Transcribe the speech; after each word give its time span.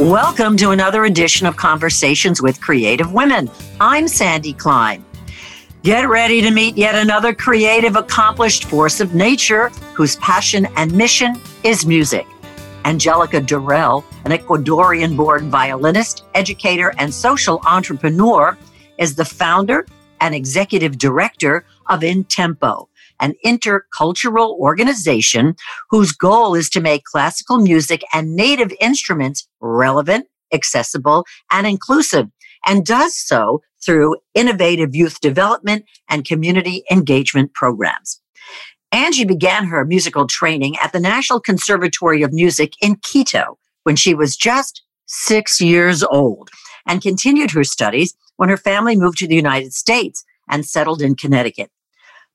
Welcome 0.00 0.56
to 0.56 0.70
another 0.70 1.04
edition 1.04 1.46
of 1.46 1.58
Conversations 1.58 2.40
with 2.40 2.58
Creative 2.58 3.12
Women. 3.12 3.50
I'm 3.82 4.08
Sandy 4.08 4.54
Klein. 4.54 5.04
Get 5.82 6.08
ready 6.08 6.40
to 6.40 6.50
meet 6.50 6.74
yet 6.78 6.94
another 6.94 7.34
creative, 7.34 7.96
accomplished 7.96 8.64
force 8.64 9.00
of 9.00 9.14
nature 9.14 9.68
whose 9.92 10.16
passion 10.16 10.66
and 10.76 10.90
mission 10.90 11.38
is 11.64 11.84
music. 11.84 12.26
Angelica 12.86 13.42
Durrell, 13.42 14.02
an 14.24 14.30
Ecuadorian 14.30 15.18
born 15.18 15.50
violinist, 15.50 16.24
educator, 16.34 16.94
and 16.96 17.12
social 17.12 17.60
entrepreneur, 17.66 18.56
is 18.96 19.16
the 19.16 19.26
founder 19.26 19.84
and 20.22 20.34
executive 20.34 20.96
director 20.96 21.66
of 21.88 22.00
Intempo, 22.00 22.88
an 23.20 23.34
intercultural 23.44 24.58
organization 24.58 25.54
whose 25.90 26.12
goal 26.12 26.54
is 26.54 26.68
to 26.70 26.80
make 26.80 27.04
classical 27.04 27.58
music 27.58 28.02
and 28.12 28.34
native 28.34 28.72
instruments 28.80 29.46
relevant, 29.60 30.26
accessible, 30.52 31.24
and 31.50 31.66
inclusive, 31.66 32.26
and 32.66 32.84
does 32.84 33.16
so 33.16 33.60
through 33.84 34.16
innovative 34.34 34.94
youth 34.94 35.20
development 35.20 35.84
and 36.08 36.26
community 36.26 36.82
engagement 36.90 37.52
programs. 37.54 38.20
Angie 38.92 39.24
began 39.24 39.66
her 39.66 39.84
musical 39.84 40.26
training 40.26 40.76
at 40.82 40.92
the 40.92 41.00
National 41.00 41.40
Conservatory 41.40 42.22
of 42.22 42.32
Music 42.32 42.72
in 42.82 42.96
Quito 42.96 43.56
when 43.84 43.96
she 43.96 44.14
was 44.14 44.36
just 44.36 44.82
six 45.06 45.60
years 45.60 46.02
old 46.02 46.50
and 46.86 47.02
continued 47.02 47.52
her 47.52 47.64
studies 47.64 48.14
when 48.36 48.48
her 48.48 48.56
family 48.56 48.96
moved 48.96 49.18
to 49.18 49.28
the 49.28 49.34
United 49.36 49.72
States 49.72 50.24
and 50.48 50.66
settled 50.66 51.00
in 51.00 51.14
Connecticut. 51.14 51.70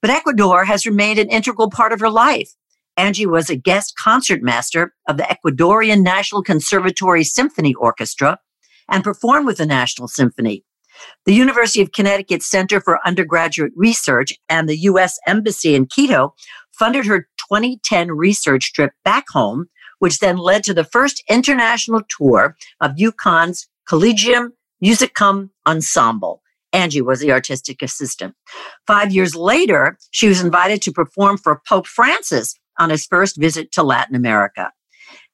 But 0.05 0.13
Ecuador 0.13 0.65
has 0.65 0.85
remained 0.85 1.17
an 1.17 1.31
integral 1.31 1.71
part 1.71 1.91
of 1.91 1.99
her 1.99 2.11
life. 2.11 2.51
Angie 2.95 3.25
was 3.25 3.49
a 3.49 3.55
guest 3.55 3.95
concertmaster 3.97 4.93
of 5.07 5.17
the 5.17 5.23
Ecuadorian 5.23 6.03
National 6.03 6.43
Conservatory 6.43 7.23
Symphony 7.23 7.73
Orchestra 7.73 8.37
and 8.87 9.03
performed 9.03 9.47
with 9.47 9.57
the 9.57 9.65
National 9.65 10.07
Symphony. 10.07 10.63
The 11.25 11.33
University 11.33 11.81
of 11.81 11.91
Connecticut 11.91 12.43
Center 12.43 12.79
for 12.79 12.99
Undergraduate 13.03 13.71
Research 13.75 14.31
and 14.47 14.69
the 14.69 14.77
U.S. 14.81 15.17
Embassy 15.25 15.73
in 15.73 15.87
Quito 15.87 16.35
funded 16.71 17.07
her 17.07 17.27
2010 17.49 18.11
research 18.11 18.73
trip 18.73 18.91
back 19.03 19.25
home, 19.31 19.65
which 19.97 20.19
then 20.19 20.37
led 20.37 20.63
to 20.65 20.75
the 20.75 20.83
first 20.83 21.23
international 21.27 22.03
tour 22.15 22.55
of 22.79 22.91
UConn's 22.97 23.67
Collegium 23.87 24.53
Musicum 24.83 25.49
Ensemble. 25.65 26.43
Angie 26.75 27.01
was 27.01 27.21
the 27.21 27.31
artistic 27.31 27.81
assistant. 27.81 28.35
Five 28.85 29.13
years 29.13 29.33
later, 29.33 29.97
she 30.11 30.27
was 30.27 30.41
invited 30.41 30.81
to 30.81 30.91
perform 30.91 31.37
for 31.37 31.61
Pope 31.67 31.87
Francis 31.87 32.59
on 32.77 32.89
his 32.89 33.05
first 33.05 33.39
visit 33.39 33.71
to 33.71 33.81
Latin 33.81 34.13
America. 34.13 34.71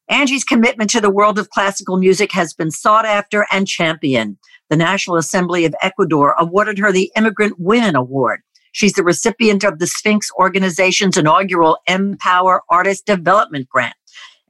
Angie's 0.07 0.43
commitment 0.43 0.91
to 0.91 1.01
the 1.01 1.09
world 1.09 1.39
of 1.39 1.49
classical 1.49 1.97
music 1.97 2.31
has 2.33 2.53
been 2.53 2.69
sought 2.69 3.05
after 3.05 3.47
and 3.51 3.67
championed. 3.67 4.37
The 4.69 4.75
National 4.77 5.17
Assembly 5.17 5.65
of 5.65 5.73
Ecuador 5.81 6.35
awarded 6.37 6.77
her 6.77 6.91
the 6.91 7.11
Immigrant 7.17 7.55
Women 7.57 7.95
Award. 7.95 8.41
She's 8.71 8.93
the 8.93 9.03
recipient 9.03 9.63
of 9.63 9.79
the 9.79 9.87
Sphinx 9.87 10.29
organization's 10.37 11.17
inaugural 11.17 11.79
Empower 11.87 12.61
Artist 12.69 13.07
Development 13.07 13.67
Grant, 13.67 13.95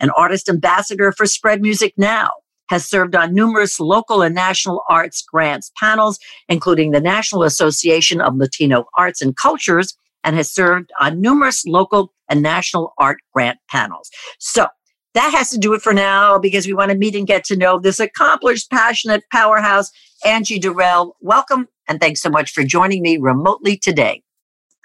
an 0.01 0.09
artist 0.17 0.49
ambassador 0.49 1.13
for 1.13 1.25
Spread 1.25 1.61
Music 1.61 1.93
Now, 1.95 2.31
has 2.71 2.87
served 2.87 3.15
on 3.15 3.33
numerous 3.33 3.81
local 3.81 4.21
and 4.21 4.33
national 4.33 4.81
arts 4.87 5.21
grants 5.21 5.73
panels, 5.77 6.17
including 6.47 6.91
the 6.91 7.01
National 7.01 7.43
Association 7.43 8.21
of 8.21 8.37
Latino 8.37 8.85
Arts 8.97 9.21
and 9.21 9.35
Cultures, 9.35 9.93
and 10.23 10.37
has 10.37 10.49
served 10.49 10.89
on 10.97 11.19
numerous 11.19 11.65
local 11.65 12.13
and 12.29 12.41
national 12.41 12.93
art 12.97 13.17
grant 13.33 13.59
panels. 13.69 14.09
So 14.39 14.67
that 15.15 15.33
has 15.35 15.49
to 15.49 15.57
do 15.57 15.73
it 15.73 15.81
for 15.81 15.93
now 15.93 16.39
because 16.39 16.65
we 16.65 16.71
want 16.71 16.91
to 16.91 16.97
meet 16.97 17.13
and 17.13 17.27
get 17.27 17.43
to 17.45 17.57
know 17.57 17.77
this 17.77 17.99
accomplished, 17.99 18.71
passionate 18.71 19.23
powerhouse, 19.33 19.91
Angie 20.25 20.57
Durrell. 20.57 21.17
Welcome 21.19 21.67
and 21.89 21.99
thanks 21.99 22.21
so 22.21 22.29
much 22.29 22.53
for 22.53 22.63
joining 22.63 23.01
me 23.01 23.17
remotely 23.17 23.75
today. 23.75 24.23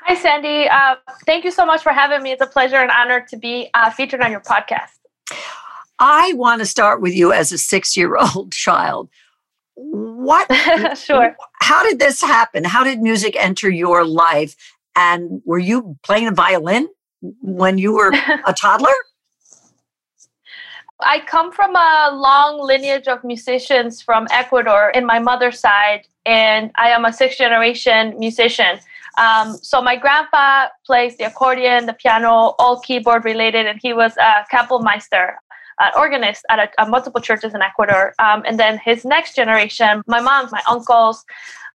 Hi, 0.00 0.16
Sandy. 0.16 0.68
Uh, 0.68 0.97
thank 1.24 1.44
you 1.44 1.53
so 1.53 1.64
much 1.64 1.84
for 1.84 1.92
having 1.92 2.20
me. 2.24 2.32
It's 2.32 2.42
a 2.42 2.48
pleasure 2.48 2.76
and 2.76 2.91
honor 2.91 3.24
to 3.28 3.36
be 3.36 3.70
uh, 3.74 3.91
featured 3.91 4.22
on 4.22 4.32
your 4.32 4.41
podcast. 4.41 4.91
I 5.98 6.32
want 6.34 6.60
to 6.60 6.66
start 6.66 7.00
with 7.00 7.14
you 7.14 7.32
as 7.32 7.52
a 7.52 7.58
six 7.58 7.96
year 7.96 8.16
old 8.16 8.52
child. 8.66 9.08
What? 9.74 10.50
sure. 10.98 11.36
How 11.60 11.82
did 11.82 11.98
this 11.98 12.20
happen? 12.20 12.64
How 12.64 12.84
did 12.84 13.00
music 13.00 13.36
enter 13.38 13.70
your 13.70 14.04
life? 14.04 14.56
And 14.94 15.42
were 15.44 15.58
you 15.58 15.96
playing 16.02 16.26
the 16.26 16.32
violin 16.32 16.88
when 17.42 17.76
you 17.76 17.94
were 17.94 18.12
a 18.46 18.54
toddler? 18.54 18.88
I 21.00 21.20
come 21.26 21.52
from 21.52 21.76
a 21.76 22.10
long 22.14 22.58
lineage 22.58 23.06
of 23.06 23.22
musicians 23.22 24.00
from 24.00 24.26
Ecuador 24.30 24.90
in 24.94 25.04
my 25.04 25.18
mother's 25.18 25.60
side, 25.60 26.06
and 26.24 26.70
I 26.76 26.88
am 26.88 27.04
a 27.04 27.12
sixth 27.12 27.36
generation 27.36 28.18
musician. 28.18 28.78
Um, 29.18 29.58
so 29.62 29.82
my 29.82 29.96
grandpa 29.96 30.68
plays 30.86 31.18
the 31.18 31.24
accordion, 31.24 31.84
the 31.84 31.92
piano, 31.92 32.54
all 32.58 32.80
keyboard 32.80 33.26
related, 33.26 33.66
and 33.66 33.78
he 33.82 33.92
was 33.92 34.16
a 34.16 34.46
kapellmeister 34.50 35.34
an 35.81 35.92
organist 35.97 36.44
at, 36.48 36.59
a, 36.59 36.81
at 36.81 36.88
multiple 36.88 37.20
churches 37.20 37.54
in 37.54 37.62
Ecuador. 37.62 38.14
Um, 38.19 38.42
and 38.47 38.59
then 38.59 38.78
his 38.84 39.04
next 39.04 39.34
generation, 39.34 40.03
my 40.06 40.20
mom, 40.20 40.48
my 40.50 40.62
uncles, 40.69 41.25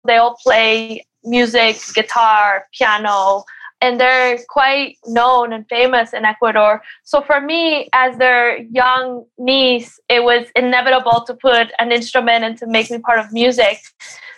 they 0.04 0.16
all 0.16 0.36
play 0.42 1.04
music, 1.24 1.78
guitar, 1.94 2.66
piano, 2.72 3.44
and 3.80 4.00
they're 4.00 4.38
quite 4.48 4.96
known 5.06 5.52
and 5.52 5.68
famous 5.68 6.12
in 6.12 6.24
Ecuador. 6.24 6.82
So 7.04 7.20
for 7.20 7.40
me, 7.40 7.88
as 7.92 8.18
their 8.18 8.58
young 8.58 9.24
niece, 9.38 10.00
it 10.08 10.24
was 10.24 10.46
inevitable 10.56 11.22
to 11.26 11.34
put 11.34 11.68
an 11.78 11.92
instrument 11.92 12.44
and 12.44 12.58
to 12.58 12.66
make 12.66 12.90
me 12.90 12.98
part 12.98 13.20
of 13.20 13.32
music. 13.32 13.78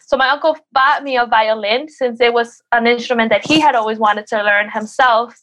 So 0.07 0.17
my 0.17 0.29
uncle 0.29 0.59
bought 0.73 1.05
me 1.05 1.17
a 1.17 1.25
violin 1.25 1.89
since 1.89 2.21
it 2.21 2.35
was 2.35 2.63
an 2.73 2.87
instrument 2.87 3.31
that 3.31 3.47
he 3.47 3.61
had 3.61 3.75
always 3.75 3.99
wanted 3.99 4.27
to 4.29 4.43
learn 4.43 4.69
himself. 4.69 5.41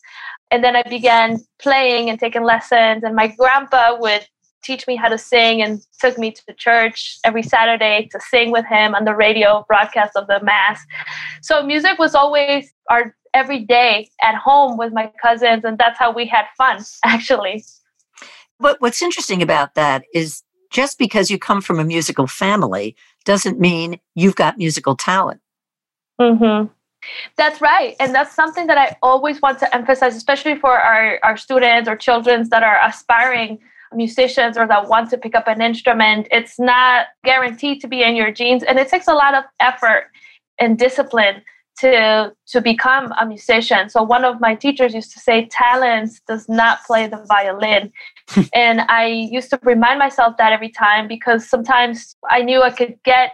And 0.52 0.64
then 0.64 0.76
I 0.76 0.84
began 0.84 1.40
playing 1.60 2.10
and 2.10 2.20
taking 2.20 2.44
lessons. 2.44 3.04
And 3.04 3.16
my 3.16 3.28
grandpa 3.28 3.98
would 4.00 4.26
teach 4.64 4.88
me 4.88 4.96
how 4.96 5.08
to 5.08 5.18
sing 5.18 5.62
and 5.62 5.82
took 6.00 6.18
me 6.18 6.32
to 6.32 6.54
church 6.54 7.20
every 7.24 7.44
Saturday 7.44 8.10
to 8.12 8.20
sing 8.20 8.52
with 8.52 8.66
him 8.66 8.96
on 8.96 9.06
the 9.06 9.16
radio 9.16 9.66
broadcast 9.68 10.16
of 10.16 10.28
the 10.28 10.42
Mass. 10.44 10.82
So 11.42 11.64
music 11.64 12.00
was 12.00 12.16
always 12.16 12.72
our 12.90 13.16
every 13.34 13.60
day 13.60 14.10
at 14.22 14.36
home 14.36 14.78
with 14.78 14.94
my 14.94 15.12
cousins. 15.22 15.64
And 15.64 15.78
that's 15.78 16.00
how 16.00 16.12
we 16.12 16.26
had 16.26 16.46
fun, 16.58 16.82
actually. 17.04 17.64
But 18.60 18.82
what's 18.82 19.02
interesting 19.02 19.42
about 19.42 19.76
that 19.76 20.04
is 20.14 20.44
just 20.72 20.98
because 20.98 21.30
you 21.30 21.38
come 21.38 21.62
from 21.62 21.80
a 21.80 21.84
musical 21.84 22.28
family 22.28 22.96
doesn't 23.26 23.60
mean 23.60 24.00
you've 24.16 24.36
got 24.36 24.58
musical 24.58 24.96
talent. 24.96 25.42
Mm-hmm. 26.20 26.68
That's 27.36 27.62
right. 27.62 27.96
And 28.00 28.14
that's 28.14 28.36
something 28.36 28.68
that 28.68 28.78
I 28.78 28.96
always 29.02 29.42
want 29.42 29.60
to 29.60 29.76
emphasize, 29.76 30.16
especially 30.16 30.56
for 30.56 30.72
our, 30.72 31.20
our 31.24 31.38
students 31.38 31.88
or 31.90 31.96
children 31.96 32.48
that 32.50 32.64
are 32.64 32.80
aspiring 32.84 33.60
musicians 33.94 34.58
or 34.58 34.68
that 34.68 34.90
want 34.90 35.10
to 35.12 35.18
pick 35.18 35.36
up 35.36 35.48
an 35.48 35.62
instrument. 35.62 36.28
It's 36.32 36.60
not 36.60 37.08
guaranteed 37.24 37.82
to 37.82 37.88
be 37.88 38.04
in 38.04 38.16
your 38.16 38.32
genes. 38.32 38.64
And 38.64 38.78
it 38.78 38.90
takes 38.90 39.08
a 39.08 39.14
lot 39.14 39.34
of 39.34 39.44
effort 39.60 40.12
and 40.60 40.78
discipline 40.78 41.42
to 41.80 42.34
to 42.48 42.62
become 42.62 43.14
a 43.20 43.26
musician. 43.26 43.90
So 43.90 44.02
one 44.02 44.26
of 44.26 44.42
my 44.42 44.56
teachers 44.56 44.94
used 44.94 45.14
to 45.14 45.20
say 45.20 45.48
talent 45.52 46.10
does 46.28 46.50
not 46.50 46.84
play 46.86 47.08
the 47.08 47.24
violin. 47.28 47.92
and 48.54 48.82
I 48.82 49.06
used 49.06 49.50
to 49.52 49.60
remind 49.62 50.00
myself 50.00 50.38
that 50.38 50.52
every 50.54 50.70
time 50.70 51.08
because 51.08 51.48
sometimes 51.48 52.16
I 52.30 52.42
knew 52.42 52.64
I 52.64 52.72
could 52.72 52.98
get 53.04 53.32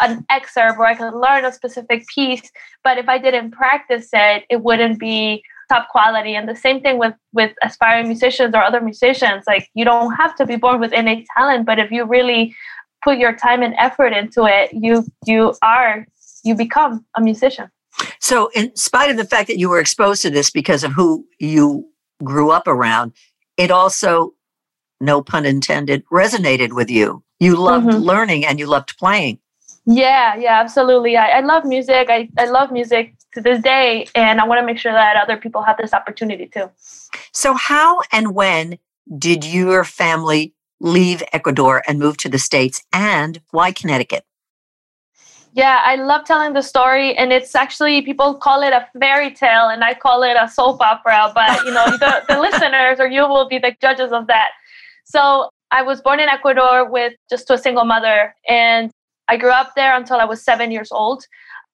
an 0.00 0.24
excerpt 0.30 0.78
or 0.78 0.86
I 0.86 0.94
could 0.94 1.14
learn 1.14 1.44
a 1.44 1.52
specific 1.52 2.06
piece, 2.08 2.50
but 2.82 2.98
if 2.98 3.08
I 3.08 3.18
didn't 3.18 3.50
practice 3.50 4.08
it, 4.12 4.44
it 4.48 4.62
wouldn't 4.62 4.98
be 4.98 5.42
top 5.70 5.88
quality. 5.88 6.34
And 6.34 6.48
the 6.48 6.56
same 6.56 6.80
thing 6.80 6.98
with 6.98 7.14
with 7.32 7.52
aspiring 7.62 8.08
musicians 8.08 8.54
or 8.54 8.62
other 8.62 8.80
musicians. 8.80 9.44
Like 9.46 9.70
you 9.74 9.84
don't 9.84 10.14
have 10.14 10.34
to 10.36 10.46
be 10.46 10.56
born 10.56 10.80
with 10.80 10.92
innate 10.92 11.26
talent, 11.36 11.66
but 11.66 11.78
if 11.78 11.90
you 11.90 12.04
really 12.04 12.54
put 13.02 13.18
your 13.18 13.34
time 13.34 13.62
and 13.62 13.74
effort 13.78 14.12
into 14.12 14.44
it, 14.46 14.70
you 14.72 15.06
you 15.26 15.54
are 15.62 16.06
you 16.44 16.54
become 16.54 17.04
a 17.16 17.20
musician. 17.20 17.70
So, 18.20 18.50
in 18.54 18.74
spite 18.76 19.10
of 19.10 19.16
the 19.16 19.24
fact 19.24 19.48
that 19.48 19.58
you 19.58 19.68
were 19.68 19.80
exposed 19.80 20.22
to 20.22 20.30
this 20.30 20.50
because 20.50 20.84
of 20.84 20.92
who 20.92 21.26
you 21.38 21.88
grew 22.22 22.50
up 22.50 22.66
around, 22.66 23.12
it 23.56 23.70
also, 23.70 24.34
no 25.00 25.22
pun 25.22 25.46
intended, 25.46 26.04
resonated 26.12 26.72
with 26.72 26.90
you. 26.90 27.22
You 27.38 27.56
loved 27.56 27.86
mm-hmm. 27.86 28.02
learning 28.02 28.46
and 28.46 28.58
you 28.58 28.66
loved 28.66 28.96
playing. 28.98 29.38
Yeah, 29.86 30.34
yeah, 30.36 30.60
absolutely. 30.60 31.16
I, 31.16 31.38
I 31.38 31.40
love 31.40 31.64
music. 31.64 32.08
I, 32.08 32.28
I 32.38 32.46
love 32.46 32.72
music 32.72 33.14
to 33.34 33.40
this 33.40 33.62
day, 33.62 34.06
and 34.14 34.40
I 34.40 34.46
want 34.46 34.60
to 34.60 34.66
make 34.66 34.78
sure 34.78 34.92
that 34.92 35.16
other 35.16 35.36
people 35.36 35.62
have 35.62 35.76
this 35.76 35.92
opportunity 35.92 36.46
too. 36.46 36.70
So, 37.32 37.54
how 37.54 38.00
and 38.10 38.34
when 38.34 38.78
did 39.18 39.44
your 39.44 39.84
family 39.84 40.54
leave 40.80 41.22
Ecuador 41.32 41.82
and 41.86 41.98
move 41.98 42.16
to 42.18 42.28
the 42.28 42.38
States, 42.38 42.82
and 42.92 43.42
why 43.50 43.72
Connecticut? 43.72 44.24
Yeah, 45.52 45.82
I 45.84 45.96
love 45.96 46.24
telling 46.24 46.54
the 46.54 46.62
story, 46.62 47.14
and 47.16 47.30
it's 47.30 47.54
actually 47.54 48.00
people 48.02 48.34
call 48.34 48.62
it 48.62 48.72
a 48.72 48.88
fairy 48.98 49.32
tale, 49.32 49.68
and 49.68 49.84
I 49.84 49.92
call 49.92 50.22
it 50.22 50.36
a 50.40 50.48
soap 50.48 50.80
opera. 50.80 51.30
But 51.34 51.64
you 51.64 51.72
know, 51.72 51.84
the, 51.84 52.24
the 52.28 52.40
listeners 52.40 53.00
or 53.00 53.06
you 53.06 53.28
will 53.28 53.48
be 53.48 53.58
the 53.58 53.76
judges 53.82 54.12
of 54.12 54.26
that. 54.28 54.48
So 55.04 55.50
I 55.70 55.82
was 55.82 56.00
born 56.00 56.20
in 56.20 56.28
Ecuador 56.28 56.90
with 56.90 57.12
just 57.28 57.46
to 57.48 57.54
a 57.54 57.58
single 57.58 57.84
mother, 57.84 58.34
and 58.48 58.90
I 59.28 59.36
grew 59.36 59.50
up 59.50 59.72
there 59.74 59.96
until 59.96 60.16
I 60.16 60.24
was 60.24 60.42
seven 60.42 60.70
years 60.70 60.90
old. 60.92 61.24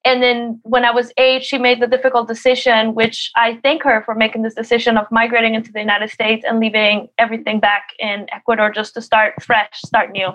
And 0.04 0.22
then 0.22 0.60
when 0.62 0.84
I 0.84 0.92
was 0.92 1.12
eight, 1.18 1.44
she 1.44 1.58
made 1.58 1.80
the 1.80 1.86
difficult 1.86 2.26
decision, 2.26 2.94
which 2.94 3.30
I 3.36 3.58
thank 3.62 3.82
her 3.82 4.02
for 4.04 4.14
making 4.14 4.42
this 4.42 4.54
decision 4.54 4.96
of 4.96 5.06
migrating 5.10 5.54
into 5.54 5.72
the 5.72 5.80
United 5.80 6.10
States 6.10 6.44
and 6.48 6.58
leaving 6.58 7.08
everything 7.18 7.60
back 7.60 7.90
in 7.98 8.26
Ecuador 8.32 8.70
just 8.70 8.94
to 8.94 9.02
start 9.02 9.42
fresh, 9.42 9.68
start 9.84 10.10
new. 10.12 10.32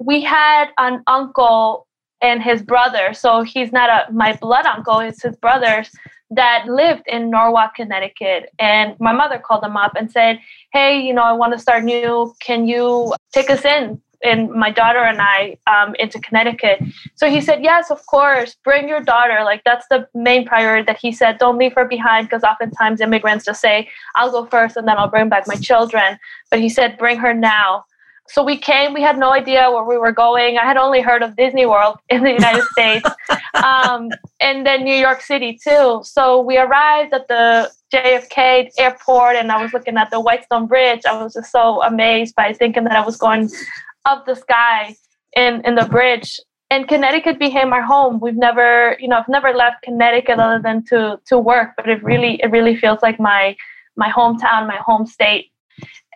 We 0.00 0.22
had 0.22 0.68
an 0.78 1.02
uncle 1.06 1.86
and 2.22 2.42
his 2.42 2.62
brother, 2.62 3.12
so 3.12 3.42
he's 3.42 3.72
not 3.72 3.90
a 3.90 4.12
my 4.12 4.36
blood 4.36 4.64
uncle, 4.64 5.00
it's 5.00 5.22
his 5.22 5.36
brothers 5.36 5.90
that 6.30 6.66
lived 6.66 7.02
in 7.06 7.30
Norwalk, 7.30 7.74
Connecticut. 7.74 8.50
And 8.58 8.98
my 9.00 9.12
mother 9.12 9.38
called 9.38 9.62
them 9.62 9.76
up 9.76 9.92
and 9.96 10.10
said, 10.10 10.40
Hey, 10.72 11.00
you 11.00 11.12
know, 11.12 11.22
I 11.22 11.32
want 11.32 11.52
to 11.52 11.58
start 11.58 11.84
new. 11.84 12.34
Can 12.40 12.66
you 12.66 13.14
take 13.32 13.50
us 13.50 13.64
in? 13.64 14.00
And 14.24 14.50
my 14.50 14.70
daughter 14.70 14.98
and 14.98 15.18
I 15.20 15.56
um, 15.66 15.94
into 15.96 16.18
Connecticut. 16.20 16.80
So 17.14 17.30
he 17.30 17.40
said, 17.40 17.62
Yes, 17.62 17.90
of 17.90 18.04
course, 18.06 18.56
bring 18.64 18.88
your 18.88 19.00
daughter. 19.00 19.44
Like, 19.44 19.62
that's 19.64 19.86
the 19.88 20.08
main 20.14 20.44
priority 20.44 20.84
that 20.86 20.98
he 20.98 21.12
said, 21.12 21.38
Don't 21.38 21.58
leave 21.58 21.74
her 21.74 21.84
behind 21.84 22.28
because 22.28 22.42
oftentimes 22.42 23.00
immigrants 23.00 23.44
just 23.44 23.60
say, 23.60 23.88
I'll 24.16 24.32
go 24.32 24.46
first 24.46 24.76
and 24.76 24.88
then 24.88 24.98
I'll 24.98 25.08
bring 25.08 25.28
back 25.28 25.46
my 25.46 25.54
children. 25.56 26.18
But 26.50 26.60
he 26.60 26.68
said, 26.68 26.98
Bring 26.98 27.18
her 27.18 27.32
now 27.32 27.84
so 28.30 28.44
we 28.44 28.56
came 28.56 28.92
we 28.92 29.02
had 29.02 29.18
no 29.18 29.32
idea 29.32 29.70
where 29.70 29.84
we 29.84 29.96
were 29.96 30.12
going 30.12 30.58
i 30.58 30.64
had 30.64 30.76
only 30.76 31.00
heard 31.00 31.22
of 31.22 31.34
disney 31.36 31.66
world 31.66 31.98
in 32.08 32.22
the 32.22 32.32
united 32.32 32.62
states 32.72 33.08
um, 33.64 34.08
and 34.40 34.66
then 34.66 34.84
new 34.84 34.94
york 34.94 35.20
city 35.20 35.58
too 35.62 36.00
so 36.04 36.40
we 36.40 36.58
arrived 36.58 37.12
at 37.12 37.26
the 37.28 37.70
jfk 37.92 38.68
airport 38.78 39.36
and 39.36 39.50
i 39.50 39.62
was 39.62 39.72
looking 39.72 39.96
at 39.96 40.10
the 40.10 40.20
whitestone 40.20 40.66
bridge 40.66 41.00
i 41.08 41.22
was 41.22 41.34
just 41.34 41.50
so 41.50 41.82
amazed 41.82 42.34
by 42.34 42.52
thinking 42.52 42.84
that 42.84 42.96
i 42.96 43.04
was 43.04 43.16
going 43.16 43.48
up 44.08 44.26
the 44.26 44.34
sky 44.34 44.96
in, 45.36 45.62
in 45.64 45.74
the 45.74 45.86
bridge 45.86 46.40
and 46.70 46.88
connecticut 46.88 47.38
became 47.38 47.72
our 47.72 47.82
home 47.82 48.18
we've 48.20 48.42
never 48.48 48.96
you 48.98 49.08
know 49.08 49.16
i've 49.16 49.28
never 49.28 49.52
left 49.52 49.82
connecticut 49.82 50.38
other 50.38 50.60
than 50.62 50.84
to 50.84 51.18
to 51.26 51.38
work 51.38 51.68
but 51.76 51.88
it 51.88 52.02
really 52.02 52.32
it 52.42 52.50
really 52.50 52.76
feels 52.76 53.00
like 53.02 53.18
my 53.20 53.56
my 53.96 54.10
hometown 54.10 54.66
my 54.66 54.80
home 54.88 55.06
state 55.06 55.50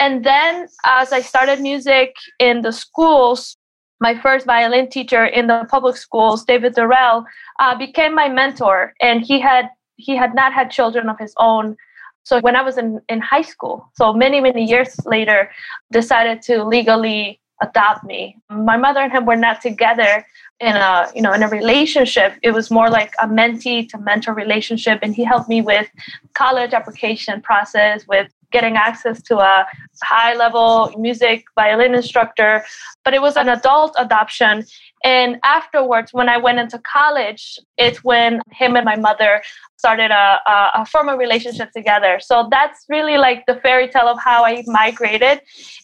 and 0.00 0.24
then 0.24 0.66
as 0.84 1.12
I 1.12 1.20
started 1.20 1.60
music 1.60 2.16
in 2.38 2.62
the 2.62 2.72
schools, 2.72 3.56
my 4.00 4.18
first 4.20 4.46
violin 4.46 4.88
teacher 4.90 5.24
in 5.24 5.46
the 5.46 5.64
public 5.70 5.96
schools, 5.96 6.44
David 6.44 6.74
Durrell, 6.74 7.24
uh, 7.60 7.78
became 7.78 8.14
my 8.14 8.28
mentor. 8.28 8.94
And 9.00 9.22
he 9.22 9.38
had 9.40 9.70
he 9.96 10.16
had 10.16 10.34
not 10.34 10.52
had 10.52 10.70
children 10.70 11.08
of 11.08 11.18
his 11.18 11.34
own. 11.38 11.76
So 12.24 12.40
when 12.40 12.56
I 12.56 12.62
was 12.62 12.78
in, 12.78 13.00
in 13.08 13.20
high 13.20 13.42
school, 13.42 13.88
so 13.94 14.12
many, 14.12 14.40
many 14.40 14.64
years 14.64 14.96
later, 15.06 15.50
decided 15.92 16.42
to 16.42 16.64
legally 16.64 17.40
adopt 17.62 18.04
me. 18.04 18.36
My 18.50 18.76
mother 18.76 19.00
and 19.00 19.12
him 19.12 19.24
were 19.24 19.36
not 19.36 19.60
together 19.60 20.26
in 20.60 20.76
a 20.76 21.10
you 21.14 21.22
know 21.22 21.32
in 21.32 21.42
a 21.42 21.48
relationship. 21.48 22.34
It 22.42 22.52
was 22.52 22.70
more 22.70 22.90
like 22.90 23.12
a 23.20 23.26
mentee 23.26 23.88
to 23.90 23.98
mentor 23.98 24.34
relationship, 24.34 24.98
and 25.02 25.14
he 25.14 25.24
helped 25.24 25.48
me 25.48 25.60
with 25.62 25.88
college 26.34 26.72
application 26.72 27.40
process, 27.40 28.06
with 28.06 28.28
getting 28.52 28.76
access 28.76 29.20
to 29.22 29.38
a 29.38 29.66
high 30.02 30.34
level 30.34 30.92
music 30.98 31.44
violin 31.54 31.94
instructor, 31.94 32.64
but 33.04 33.14
it 33.14 33.22
was 33.22 33.36
an 33.36 33.48
adult 33.48 33.94
adoption. 33.98 34.64
And 35.04 35.38
afterwards, 35.44 36.12
when 36.12 36.28
I 36.28 36.38
went 36.38 36.58
into 36.58 36.78
college, 36.78 37.58
it's 37.76 38.04
when 38.04 38.40
him 38.50 38.76
and 38.76 38.84
my 38.84 38.96
mother 38.96 39.42
started 39.76 40.10
a, 40.10 40.40
a, 40.46 40.70
a 40.76 40.86
formal 40.86 41.16
relationship 41.16 41.72
together. 41.72 42.20
So 42.22 42.48
that's 42.50 42.84
really 42.88 43.16
like 43.18 43.44
the 43.46 43.56
fairy 43.56 43.88
tale 43.88 44.06
of 44.06 44.18
how 44.20 44.44
I 44.44 44.62
migrated 44.66 45.40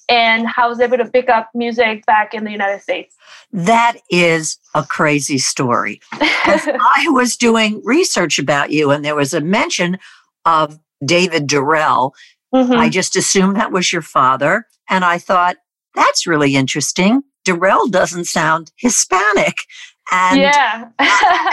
and 0.08 0.46
how 0.46 0.66
I 0.66 0.68
was 0.68 0.80
able 0.80 0.98
to 0.98 1.06
pick 1.06 1.28
up 1.28 1.50
music 1.52 2.06
back 2.06 2.32
in 2.32 2.44
the 2.44 2.52
United 2.52 2.80
States. 2.80 3.16
That 3.52 3.96
is 4.08 4.58
a 4.74 4.84
crazy 4.84 5.38
story. 5.38 6.00
I 6.12 7.06
was 7.08 7.36
doing 7.36 7.80
research 7.84 8.38
about 8.38 8.70
you, 8.70 8.90
and 8.90 9.04
there 9.04 9.16
was 9.16 9.34
a 9.34 9.40
mention 9.40 9.98
of 10.44 10.78
David 11.04 11.46
Durrell 11.46 12.14
Mm-hmm. 12.54 12.72
I 12.72 12.88
just 12.88 13.16
assumed 13.16 13.56
that 13.56 13.72
was 13.72 13.92
your 13.92 14.02
father. 14.02 14.66
And 14.88 15.04
I 15.04 15.18
thought, 15.18 15.56
that's 15.94 16.26
really 16.26 16.54
interesting. 16.54 17.22
Durrell 17.48 17.88
doesn't 17.88 18.26
sound 18.26 18.70
Hispanic. 18.76 19.56
And 20.12 20.40
yeah. 20.40 20.88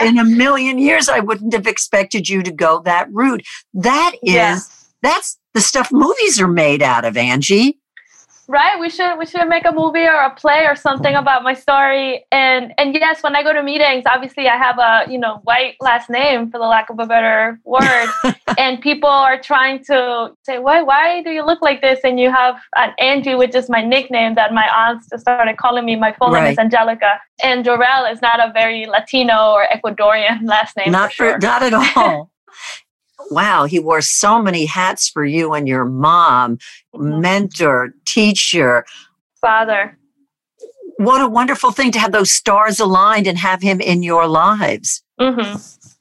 in 0.02 0.18
a 0.18 0.24
million 0.24 0.78
years, 0.78 1.08
I 1.08 1.20
wouldn't 1.20 1.54
have 1.54 1.66
expected 1.66 2.28
you 2.28 2.42
to 2.42 2.50
go 2.50 2.80
that 2.82 3.08
route. 3.10 3.42
That 3.72 4.12
is, 4.22 4.34
yeah. 4.34 4.58
that's 5.02 5.38
the 5.54 5.60
stuff 5.62 5.90
movies 5.90 6.38
are 6.40 6.48
made 6.48 6.82
out 6.82 7.04
of, 7.04 7.16
Angie 7.16 7.78
right? 8.48 8.78
We 8.78 8.90
should 8.90 9.18
we 9.18 9.26
should 9.26 9.48
make 9.48 9.64
a 9.64 9.72
movie 9.72 10.06
or 10.06 10.20
a 10.22 10.34
play 10.34 10.66
or 10.66 10.76
something 10.76 11.14
about 11.14 11.42
my 11.42 11.54
story. 11.54 12.24
And 12.32 12.72
and 12.78 12.94
yes 12.94 13.22
when 13.22 13.34
i 13.34 13.42
go 13.42 13.52
to 13.52 13.62
meetings 13.62 14.04
obviously 14.06 14.48
i 14.48 14.56
have 14.56 14.78
a 14.78 15.10
you 15.10 15.18
know 15.18 15.40
white 15.44 15.76
last 15.80 16.08
name 16.10 16.50
for 16.50 16.58
the 16.58 16.66
lack 16.66 16.90
of 16.90 16.98
a 16.98 17.06
better 17.06 17.60
word. 17.64 18.08
And 18.58 18.80
people 18.80 19.10
are 19.10 19.38
trying 19.40 19.84
to 19.84 20.32
say 20.42 20.58
why 20.58 20.82
why 20.82 21.22
do 21.22 21.30
you 21.30 21.44
look 21.44 21.60
like 21.62 21.80
this? 21.82 22.00
And 22.04 22.18
you 22.18 22.30
have 22.30 22.56
an 22.76 22.92
angie 22.98 23.34
which 23.34 23.54
is 23.54 23.68
my 23.68 23.82
nickname 23.82 24.34
that 24.36 24.52
my 24.52 24.68
aunts 24.68 25.08
just 25.10 25.22
started 25.22 25.56
calling 25.56 25.84
me. 25.84 25.96
My 25.96 26.12
full 26.12 26.30
right. 26.30 26.44
name 26.44 26.52
is 26.52 26.58
angelica. 26.58 27.20
And 27.42 27.64
Durrell 27.64 28.04
is 28.10 28.22
not 28.22 28.40
a 28.40 28.52
very 28.52 28.86
latino 28.86 29.52
or 29.52 29.66
ecuadorian 29.74 30.44
last 30.44 30.76
name 30.76 30.92
not 30.92 31.12
for, 31.12 31.16
sure. 31.16 31.32
for 31.32 31.46
not 31.46 31.62
at 31.62 31.74
all 31.74 32.30
wow, 33.30 33.64
he 33.64 33.78
wore 33.78 34.00
so 34.00 34.42
many 34.42 34.66
hats 34.66 35.08
for 35.08 35.24
you 35.24 35.54
and 35.54 35.68
your 35.68 35.84
mom, 35.84 36.58
mm-hmm. 36.94 37.20
mentor, 37.20 37.94
teacher, 38.04 38.84
father. 39.40 39.98
What 40.98 41.20
a 41.20 41.28
wonderful 41.28 41.72
thing 41.72 41.92
to 41.92 41.98
have 41.98 42.12
those 42.12 42.32
stars 42.32 42.80
aligned 42.80 43.26
and 43.26 43.36
have 43.36 43.60
him 43.60 43.80
in 43.80 44.02
your 44.02 44.26
lives. 44.26 45.02
Mm-hmm. 45.20 45.58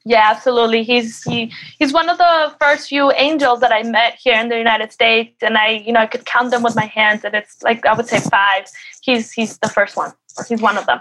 Yeah, 0.07 0.29
absolutely. 0.29 0.83
He's 0.83 1.23
he 1.23 1.51
he's 1.79 1.91
one 1.91 2.09
of 2.09 2.17
the 2.19 2.53
first 2.61 2.89
few 2.89 3.11
angels 3.13 3.59
that 3.61 3.71
I 3.71 3.81
met 3.81 4.17
here 4.21 4.39
in 4.39 4.49
the 4.49 4.57
United 4.57 4.91
States, 4.91 5.35
and 5.41 5.57
I 5.57 5.69
you 5.85 5.91
know 5.91 5.99
I 5.99 6.05
could 6.05 6.25
count 6.25 6.51
them 6.51 6.61
with 6.61 6.75
my 6.75 6.85
hands, 6.85 7.25
and 7.25 7.33
it's 7.33 7.61
like 7.63 7.85
I 7.85 7.93
would 7.93 8.07
say 8.07 8.19
five. 8.19 8.65
He's 9.01 9.31
he's 9.31 9.57
the 9.57 9.67
first 9.67 9.97
one. 9.97 10.13
He's 10.47 10.61
one 10.61 10.77
of 10.77 10.85
them. 10.85 10.99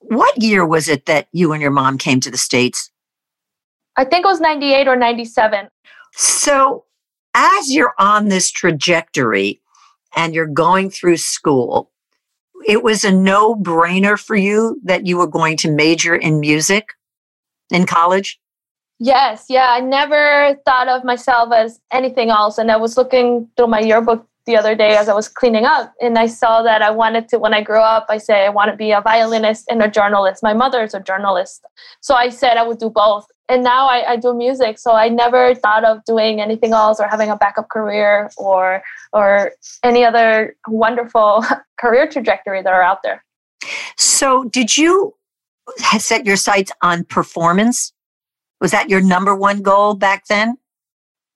What 0.00 0.42
year 0.42 0.66
was 0.66 0.88
it 0.88 1.06
that 1.06 1.28
you 1.32 1.52
and 1.52 1.62
your 1.62 1.70
mom 1.70 1.96
came 1.96 2.18
to 2.20 2.30
the 2.30 2.38
states? 2.38 2.90
I 4.00 4.04
think 4.04 4.24
it 4.24 4.28
was 4.28 4.40
98 4.40 4.88
or 4.88 4.96
97. 4.96 5.68
So, 6.12 6.86
as 7.34 7.70
you're 7.70 7.92
on 7.98 8.28
this 8.28 8.50
trajectory 8.50 9.60
and 10.16 10.34
you're 10.34 10.46
going 10.46 10.88
through 10.88 11.18
school, 11.18 11.90
it 12.66 12.82
was 12.82 13.04
a 13.04 13.12
no 13.12 13.54
brainer 13.54 14.18
for 14.18 14.36
you 14.36 14.80
that 14.84 15.06
you 15.06 15.18
were 15.18 15.26
going 15.26 15.58
to 15.58 15.70
major 15.70 16.16
in 16.16 16.40
music 16.40 16.94
in 17.70 17.84
college? 17.84 18.40
Yes, 18.98 19.44
yeah. 19.50 19.66
I 19.68 19.80
never 19.80 20.56
thought 20.64 20.88
of 20.88 21.04
myself 21.04 21.52
as 21.52 21.78
anything 21.92 22.30
else. 22.30 22.56
And 22.56 22.70
I 22.70 22.78
was 22.78 22.96
looking 22.96 23.50
through 23.58 23.66
my 23.66 23.80
yearbook 23.80 24.26
the 24.46 24.56
other 24.56 24.74
day 24.74 24.96
as 24.96 25.08
I 25.08 25.14
was 25.14 25.28
cleaning 25.28 25.64
up, 25.64 25.92
and 26.00 26.18
I 26.18 26.26
saw 26.26 26.62
that 26.62 26.82
I 26.82 26.90
wanted 26.90 27.28
to, 27.28 27.38
when 27.38 27.54
I 27.54 27.62
grow 27.62 27.82
up, 27.82 28.06
I 28.08 28.18
say 28.18 28.46
I 28.46 28.48
want 28.48 28.70
to 28.70 28.76
be 28.76 28.90
a 28.90 29.00
violinist 29.00 29.66
and 29.70 29.82
a 29.82 29.88
journalist. 29.88 30.42
My 30.42 30.54
mother 30.54 30.82
is 30.82 30.94
a 30.94 31.00
journalist. 31.00 31.64
So 32.00 32.14
I 32.14 32.30
said 32.30 32.56
I 32.56 32.66
would 32.66 32.78
do 32.78 32.90
both 32.90 33.26
and 33.50 33.64
now 33.64 33.88
I, 33.88 34.12
I, 34.12 34.16
do 34.16 34.32
music 34.32 34.78
so 34.78 34.92
i 34.92 35.08
never 35.08 35.54
thought 35.54 35.84
of 35.84 36.04
doing 36.04 36.40
anything 36.40 36.72
else 36.72 37.00
or 37.00 37.08
having 37.08 37.30
a 37.30 37.36
backup 37.36 37.68
career 37.68 38.30
or 38.36 38.82
or 39.12 39.52
any 39.82 40.04
other 40.04 40.56
wonderful 40.68 41.44
career 41.80 42.08
trajectory 42.08 42.62
that 42.62 42.72
are 42.72 42.82
out 42.82 43.02
there 43.02 43.24
so 43.96 44.44
did 44.44 44.76
you 44.76 45.14
set 45.98 46.24
your 46.24 46.36
sights 46.36 46.70
on 46.82 47.04
performance 47.04 47.92
was 48.60 48.70
that 48.70 48.88
your 48.88 49.00
number 49.00 49.34
one 49.34 49.62
goal 49.62 49.94
back 49.94 50.26
then 50.28 50.56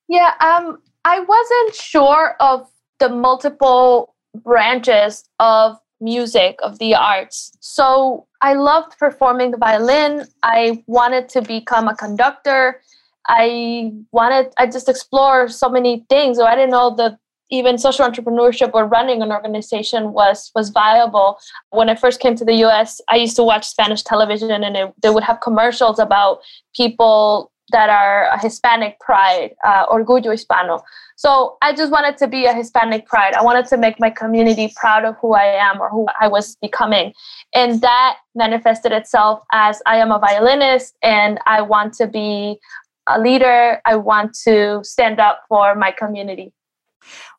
yeah 0.09 0.35
um 0.41 0.79
i 1.05 1.21
wasn't 1.21 1.75
sure 1.75 2.37
of 2.41 2.69
the 3.05 3.15
multiple 3.15 4.15
branches 4.35 5.25
of 5.39 5.79
music 6.01 6.59
of 6.63 6.79
the 6.79 6.95
arts 6.95 7.53
so 7.61 8.27
I 8.45 8.53
loved 8.53 8.99
performing 8.99 9.53
the 9.53 9.57
violin. 9.57 10.27
I 10.43 10.85
wanted 10.87 11.31
to 11.31 11.41
become 11.41 11.89
a 11.89 11.97
conductor. 11.97 12.83
I 13.27 13.91
wanted, 14.13 14.53
I 14.59 14.67
just 14.67 14.87
explore 14.87 15.49
so 15.49 15.71
many 15.71 16.05
things. 16.11 16.37
So 16.37 16.45
I 16.45 16.55
didn't 16.55 16.73
know 16.73 16.95
that 16.97 17.17
even 17.51 17.79
social 17.79 18.07
entrepreneurship 18.07 18.73
or 18.75 18.85
running 18.85 19.23
an 19.23 19.33
organization 19.33 20.13
was 20.13 20.51
was 20.55 20.69
viable. 20.69 21.39
When 21.71 21.89
I 21.89 21.95
first 21.95 22.21
came 22.21 22.35
to 22.37 22.45
the 22.45 22.57
U.S., 22.67 23.01
I 23.09 23.17
used 23.17 23.37
to 23.37 23.43
watch 23.43 23.67
Spanish 23.67 24.03
television, 24.03 24.63
and 24.63 24.77
it, 24.77 24.93
they 25.01 25.09
would 25.09 25.25
have 25.25 25.41
commercials 25.41 25.99
about 25.99 26.41
people 26.77 27.51
that 27.75 27.91
are 27.91 28.39
Hispanic 28.39 29.01
pride, 29.01 29.51
uh, 29.65 29.87
Orgullo 29.89 30.31
Hispano. 30.31 30.81
So 31.17 31.57
I 31.61 31.75
just 31.75 31.91
wanted 31.91 32.17
to 32.19 32.29
be 32.29 32.45
a 32.45 32.55
Hispanic 32.55 33.05
pride. 33.05 33.35
I 33.35 33.43
wanted 33.43 33.67
to 33.67 33.77
make 33.77 33.99
my 33.99 34.11
community 34.11 34.73
proud 34.77 35.05
of 35.05 35.17
who 35.21 35.35
I 35.35 35.47
am 35.69 35.81
or 35.81 35.89
who 35.91 36.07
I 36.21 36.29
was 36.29 36.55
becoming. 36.63 37.13
And 37.53 37.81
that 37.81 38.19
manifested 38.37 38.93
itself 38.93 39.43
as 39.51 39.83
I 39.87 39.97
am 39.97 40.13
a 40.13 40.21
violinist 40.21 40.95
and 41.03 41.41
I 41.47 41.63
want 41.63 41.95
to 41.95 42.07
be 42.07 42.61
a 43.09 43.21
leader. 43.21 43.81
I 43.85 43.97
want 43.97 44.39
to 44.45 44.81
stand 44.85 45.19
up 45.19 45.41
for 45.49 45.75
my 45.75 45.91
community. 45.91 46.53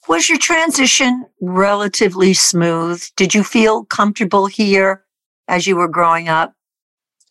Was 0.10 0.28
your 0.28 0.38
transition 0.38 1.28
relatively 1.40 2.34
smooth? 2.34 3.02
Did 3.16 3.34
you 3.34 3.44
feel 3.44 3.86
comfortable 3.86 4.48
here 4.48 5.06
as 5.48 5.66
you 5.66 5.78
were 5.78 5.88
growing 5.88 6.28
up? 6.28 6.54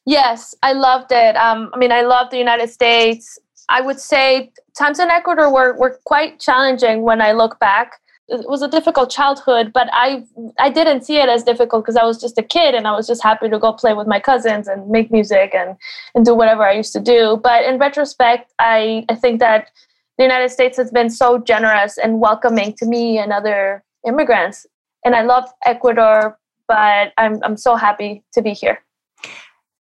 Yes, 0.07 0.55
I 0.63 0.73
loved 0.73 1.13
it. 1.13 1.37
Um, 1.37 1.71
I 1.73 1.79
mean, 1.79 1.93
I 1.93 2.03
love 2.03 2.31
the 2.31 2.39
United 2.39 2.69
States. 2.69 3.39
I 3.69 3.81
would 3.81 3.99
say 3.99 4.53
times 4.77 4.99
in 4.99 5.11
Ecuador 5.11 5.53
were, 5.53 5.75
were 5.79 5.99
quite 6.05 6.39
challenging 6.41 7.03
when 7.03 7.23
I 7.23 7.33
look 7.33 7.59
back. 7.59 8.01
It 8.29 8.49
was 8.49 8.63
a 8.63 8.69
difficult 8.69 9.11
childhood, 9.11 9.71
but 9.73 9.89
I 9.93 10.25
I 10.59 10.71
didn't 10.71 11.05
see 11.05 11.19
it 11.19 11.29
as 11.29 11.43
difficult 11.43 11.85
because 11.85 11.97
I 11.97 12.05
was 12.05 12.19
just 12.19 12.39
a 12.39 12.43
kid 12.43 12.75
and 12.75 12.87
I 12.87 12.93
was 12.93 13.07
just 13.07 13.23
happy 13.23 13.51
to 13.51 13.59
go 13.59 13.73
play 13.73 13.93
with 13.93 14.07
my 14.07 14.19
cousins 14.19 14.67
and 14.67 14.89
make 14.89 15.11
music 15.11 15.55
and, 15.55 15.77
and 16.15 16.25
do 16.25 16.35
whatever 16.35 16.63
I 16.63 16.73
used 16.73 16.95
to 16.95 17.01
do. 17.01 17.39
But 17.43 17.65
in 17.65 17.79
retrospect, 17.79 18.51
I, 18.59 19.05
I 19.11 19.15
think 19.15 19.41
that 19.41 19.71
the 20.17 20.25
United 20.25 20.51
States 20.51 20.79
has 20.79 20.91
been 20.91 21.11
so 21.11 21.39
generous 21.39 21.99
and 21.99 22.19
welcoming 22.19 22.73
to 22.79 22.87
me 22.87 23.19
and 23.19 23.31
other 23.31 23.85
immigrants. 24.07 24.67
And 25.05 25.15
I 25.15 25.23
love 25.23 25.45
Ecuador, 25.67 26.39
but 26.67 27.13
I'm, 27.19 27.41
I'm 27.43 27.59
so 27.59 27.77
happy 27.77 28.23
to 28.33 28.41
be 28.41 28.53
here. 28.53 28.83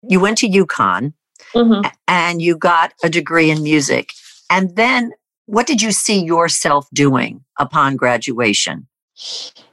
You 0.01 0.19
went 0.19 0.37
to 0.39 0.47
UConn 0.47 1.13
mm-hmm. 1.53 1.87
and 2.07 2.41
you 2.41 2.57
got 2.57 2.93
a 3.03 3.09
degree 3.09 3.49
in 3.49 3.63
music. 3.63 4.11
And 4.49 4.75
then 4.75 5.13
what 5.45 5.67
did 5.67 5.81
you 5.81 5.91
see 5.91 6.23
yourself 6.23 6.87
doing 6.93 7.43
upon 7.57 7.95
graduation? 7.95 8.87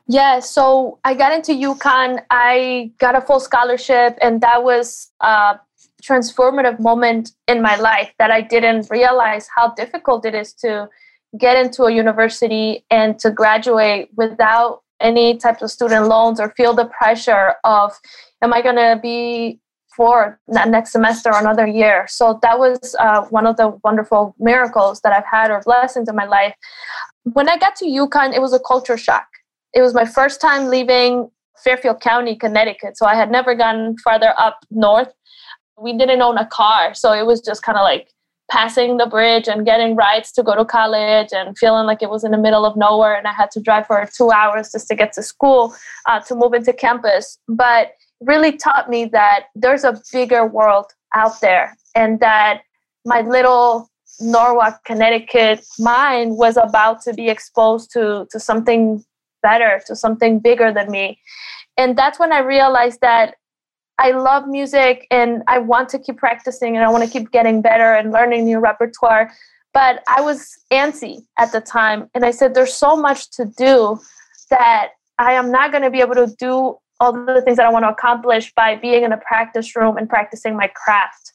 Yeah, 0.09 0.41
so 0.41 0.99
I 1.05 1.15
got 1.15 1.33
into 1.33 1.53
UConn. 1.53 2.23
I 2.31 2.93
got 2.99 3.17
a 3.17 3.21
full 3.21 3.41
scholarship, 3.41 4.17
and 4.23 4.41
that 4.41 4.63
was 4.63 5.11
uh, 5.21 5.57
transformative 6.03 6.79
moment 6.79 7.33
in 7.49 7.61
my 7.61 7.77
life 7.77 8.13
that 8.19 8.31
I 8.31 8.41
didn't 8.41 8.89
realize 8.91 9.49
how 9.55 9.73
difficult 9.75 10.25
it 10.25 10.35
is 10.35 10.53
to 10.55 10.89
get 11.37 11.57
into 11.57 11.85
a 11.85 11.93
university 11.93 12.85
and 12.91 13.19
to 13.19 13.31
graduate 13.31 14.09
without 14.17 14.83
any 15.01 15.37
types 15.37 15.63
of 15.63 15.71
student 15.71 16.07
loans 16.07 16.41
or 16.41 16.51
feel 16.57 16.73
the 16.73 16.87
pressure 16.87 17.55
of 17.65 17.93
am 18.41 18.55
I 18.55 18.63
going 18.63 18.77
to 18.77 18.99
be 19.03 19.61
for 19.97 20.39
next 20.49 20.93
semester 20.93 21.33
or 21.33 21.41
another 21.41 21.67
year. 21.67 22.07
So 22.09 22.39
that 22.43 22.59
was 22.59 22.95
uh, 23.01 23.23
one 23.31 23.47
of 23.47 23.57
the 23.57 23.69
wonderful 23.83 24.35
miracles 24.39 25.01
that 25.01 25.13
I've 25.13 25.25
had 25.31 25.51
or 25.51 25.63
blessings 25.65 26.09
in 26.09 26.15
my 26.15 26.27
life. 26.27 26.55
When 27.25 27.49
I 27.49 27.57
got 27.57 27.77
to 27.77 27.87
UConn, 27.87 28.35
it 28.35 28.41
was 28.41 28.53
a 28.53 28.61
culture 28.61 28.99
shock. 28.99 29.27
It 29.75 29.81
was 29.81 29.95
my 29.95 30.05
first 30.05 30.41
time 30.41 30.69
leaving 30.69 31.31
Fairfield 31.65 32.01
County, 32.01 32.37
Connecticut. 32.37 32.97
So 32.99 33.07
I 33.07 33.15
had 33.15 33.31
never 33.31 33.55
gone 33.55 33.97
farther 34.05 34.35
up 34.39 34.59
north 34.71 35.13
we 35.79 35.97
didn't 35.97 36.23
own 36.23 36.39
a 36.39 36.47
car 36.47 36.95
so 36.95 37.13
it 37.13 37.27
was 37.27 37.41
just 37.41 37.63
kind 37.63 37.79
of 37.79 37.83
like 37.83 38.09
passing 38.51 38.97
the 38.97 39.07
bridge 39.07 39.49
and 39.49 39.67
getting 39.67 39.97
rides 39.97 40.31
to 40.33 40.43
go 40.43 40.55
to 40.55 40.65
college 40.65 41.29
and 41.33 41.59
feeling 41.59 41.85
like 41.85 42.03
it 42.03 42.11
was 42.11 42.23
in 42.23 42.31
the 42.31 42.39
middle 42.39 42.65
of 42.65 42.77
nowhere 42.77 43.17
and 43.17 43.27
i 43.27 43.33
had 43.33 43.51
to 43.51 43.61
drive 43.61 43.87
for 43.87 44.09
two 44.17 44.31
hours 44.31 44.71
just 44.71 44.89
to 44.89 44.95
get 44.95 45.13
to 45.13 45.23
school 45.23 45.75
uh, 46.07 46.21
to 46.21 46.35
move 46.35 46.55
into 46.55 46.73
campus 46.73 47.39
but 47.49 47.93
really 48.21 48.57
taught 48.57 48.89
me 48.89 49.05
that 49.07 49.47
there's 49.55 49.85
a 49.85 50.01
bigger 50.13 50.47
world 50.47 50.87
out 51.15 51.41
there 51.41 51.77
and 51.95 52.21
that 52.21 52.63
my 53.05 53.21
little 53.21 53.89
norwalk 54.21 54.83
connecticut 54.85 55.65
mind 55.79 56.37
was 56.37 56.57
about 56.57 57.03
to 57.03 57.13
be 57.13 57.29
exposed 57.29 57.91
to 57.93 58.27
to 58.31 58.41
something 58.41 59.05
better 59.43 59.83
to 59.87 59.95
something 59.95 60.39
bigger 60.39 60.73
than 60.73 60.91
me 60.91 61.21
and 61.77 61.97
that's 61.99 62.19
when 62.19 62.33
i 62.33 62.39
realized 62.39 63.01
that 63.03 63.35
I 63.99 64.11
love 64.11 64.47
music 64.47 65.07
and 65.11 65.43
I 65.47 65.59
want 65.59 65.89
to 65.91 65.99
keep 65.99 66.19
practicing 66.19 66.77
and 66.77 66.85
I 66.85 66.91
want 66.91 67.05
to 67.05 67.11
keep 67.11 67.31
getting 67.31 67.63
better 67.63 67.95
and 67.95 68.13
learning 68.13 68.45
new 68.45 68.59
repertoire. 68.59 69.33
But 69.73 70.03
I 70.07 70.21
was 70.21 70.59
antsy 70.71 71.25
at 71.39 71.53
the 71.53 71.61
time. 71.61 72.11
And 72.15 72.25
I 72.25 72.31
said, 72.31 72.55
there's 72.55 72.75
so 72.75 72.97
much 72.97 73.31
to 73.33 73.47
do 73.57 73.99
that 74.51 74.91
I 75.19 75.33
am 75.33 75.51
not 75.51 75.71
going 75.71 75.83
to 75.83 75.91
be 75.91 76.01
able 76.01 76.15
to 76.15 76.35
do 76.39 76.77
all 77.01 77.13
the 77.13 77.43
things 77.43 77.57
that 77.57 77.67
I 77.67 77.71
want 77.71 77.85
to 77.85 77.91
accomplish 77.91 78.53
by 78.55 78.77
being 78.77 79.05
in 79.05 79.13
a 79.13 79.19
practice 79.19 79.77
room 79.77 79.97
and 79.97 80.09
practicing 80.09 80.57
my 80.57 80.69
craft. 80.69 81.33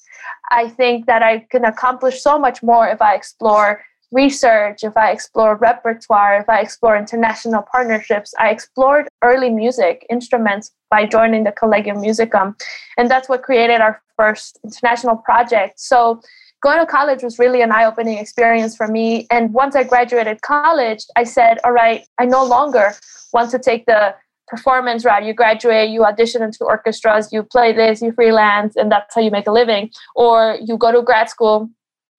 I 0.52 0.70
think 0.70 1.06
that 1.06 1.22
I 1.24 1.40
can 1.50 1.66
accomplish 1.66 2.22
so 2.22 2.38
much 2.38 2.62
more 2.62 2.88
if 2.88 3.02
I 3.02 3.16
explore 3.16 3.84
research, 4.12 4.84
if 4.84 4.98
I 4.98 5.12
explore 5.12 5.56
repertoire, 5.56 6.40
if 6.42 6.50
I 6.50 6.60
explore 6.60 6.98
international 6.98 7.64
partnerships, 7.72 8.34
I 8.38 8.50
explored 8.50 9.08
early 9.24 9.50
music 9.50 10.06
instruments 10.10 10.72
by 10.90 11.06
joining 11.06 11.46
the 11.46 11.54
Collegium 11.54 11.98
Musicum. 11.98 12.60
And 12.98 13.10
that's 13.10 13.30
what 13.30 13.42
created 13.42 13.80
our 13.80 14.02
first 14.18 14.60
international 14.64 15.16
project. 15.16 15.80
So 15.80 16.22
going 16.62 16.80
to 16.80 16.86
college 16.86 17.24
was 17.24 17.40
really 17.40 17.62
an 17.62 17.72
eye 17.72 17.86
opening 17.86 18.18
experience 18.18 18.76
for 18.76 18.88
me. 18.88 19.28
And 19.32 19.54
once 19.54 19.76
I 19.76 19.84
graduated 19.84 20.42
college, 20.42 21.06
I 21.16 21.24
said, 21.24 21.60
all 21.64 21.72
right, 21.72 22.06
I 22.20 22.26
no 22.26 22.44
longer 22.44 22.94
want 23.34 23.50
to 23.52 23.60
take 23.60 23.86
the 23.86 24.14
performance 24.52 25.04
route. 25.04 25.26
You 25.26 25.34
graduate, 25.34 25.90
you 25.90 26.06
audition 26.06 26.44
into 26.44 26.64
orchestras, 26.66 27.34
you 27.34 27.42
play 27.42 27.74
this, 27.74 28.02
you 28.02 28.12
freelance, 28.12 28.76
and 28.76 28.92
that's 28.92 29.16
how 29.16 29.22
you 29.22 29.32
make 29.32 29.48
a 29.48 29.52
living. 29.52 29.90
Or 30.16 30.58
you 30.62 30.78
go 30.78 30.92
to 30.92 31.02
grad 31.02 31.30
school 31.30 31.72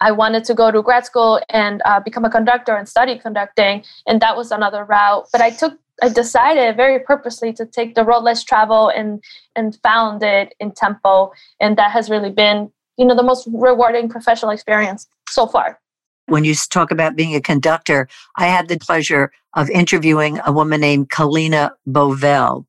I 0.02 0.10
wanted 0.10 0.42
to 0.46 0.54
go 0.54 0.72
to 0.72 0.82
grad 0.82 1.06
school 1.06 1.40
and 1.48 1.80
uh, 1.84 2.00
become 2.00 2.24
a 2.24 2.30
conductor 2.30 2.74
and 2.74 2.88
study 2.88 3.18
conducting, 3.18 3.84
and 4.06 4.20
that 4.20 4.36
was 4.36 4.50
another 4.50 4.84
route. 4.84 5.28
But 5.30 5.40
I 5.40 5.50
took, 5.50 5.78
I 6.02 6.08
decided 6.08 6.76
very 6.76 6.98
purposely 6.98 7.52
to 7.52 7.64
take 7.64 7.94
the 7.94 8.04
road 8.04 8.24
less 8.24 8.42
travel 8.42 8.88
and 8.88 9.22
and 9.54 9.78
found 9.82 10.24
it 10.24 10.54
Intempo, 10.60 11.30
and 11.60 11.76
that 11.78 11.92
has 11.92 12.10
really 12.10 12.30
been, 12.30 12.72
you 12.98 13.06
know, 13.06 13.14
the 13.14 13.22
most 13.22 13.48
rewarding 13.52 14.08
professional 14.08 14.50
experience 14.50 15.06
so 15.28 15.46
far. 15.46 15.78
When 16.26 16.44
you 16.44 16.54
talk 16.54 16.90
about 16.90 17.16
being 17.16 17.34
a 17.34 17.40
conductor, 17.40 18.08
I 18.36 18.46
had 18.46 18.68
the 18.68 18.78
pleasure 18.78 19.32
of 19.54 19.68
interviewing 19.70 20.40
a 20.46 20.52
woman 20.52 20.80
named 20.80 21.10
Kalena 21.10 21.70
Bovell, 21.86 22.64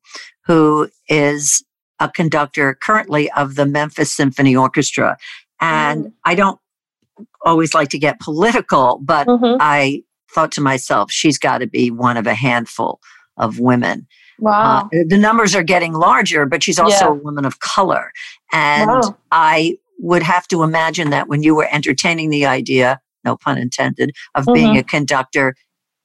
who 0.46 0.88
is 1.08 1.64
a 2.00 2.10
conductor 2.10 2.74
currently 2.74 3.30
of 3.32 3.54
the 3.54 3.66
Memphis 3.66 4.12
Symphony 4.12 4.56
Orchestra. 4.56 5.16
And 5.60 6.06
mm. 6.06 6.12
I 6.24 6.34
don't 6.34 6.58
always 7.44 7.74
like 7.74 7.88
to 7.90 7.98
get 7.98 8.20
political, 8.20 8.98
but 9.02 9.26
mm-hmm. 9.26 9.56
I 9.60 10.02
thought 10.30 10.52
to 10.52 10.60
myself, 10.60 11.12
she's 11.12 11.38
got 11.38 11.58
to 11.58 11.66
be 11.66 11.90
one 11.90 12.16
of 12.16 12.26
a 12.26 12.34
handful 12.34 13.00
of 13.36 13.60
women. 13.60 14.06
Wow. 14.38 14.88
Uh, 14.92 15.04
the 15.06 15.16
numbers 15.16 15.54
are 15.54 15.62
getting 15.62 15.92
larger, 15.92 16.44
but 16.44 16.62
she's 16.62 16.78
also 16.78 17.06
yeah. 17.06 17.10
a 17.10 17.14
woman 17.14 17.44
of 17.44 17.60
color. 17.60 18.10
And 18.52 18.90
wow. 18.90 19.16
I 19.30 19.78
would 19.98 20.22
have 20.24 20.48
to 20.48 20.62
imagine 20.62 21.10
that 21.10 21.28
when 21.28 21.42
you 21.42 21.54
were 21.54 21.68
entertaining 21.70 22.30
the 22.30 22.46
idea, 22.46 23.00
no 23.24 23.36
pun 23.36 23.58
intended, 23.58 24.12
of 24.34 24.44
mm-hmm. 24.44 24.54
being 24.54 24.76
a 24.76 24.82
conductor, 24.82 25.54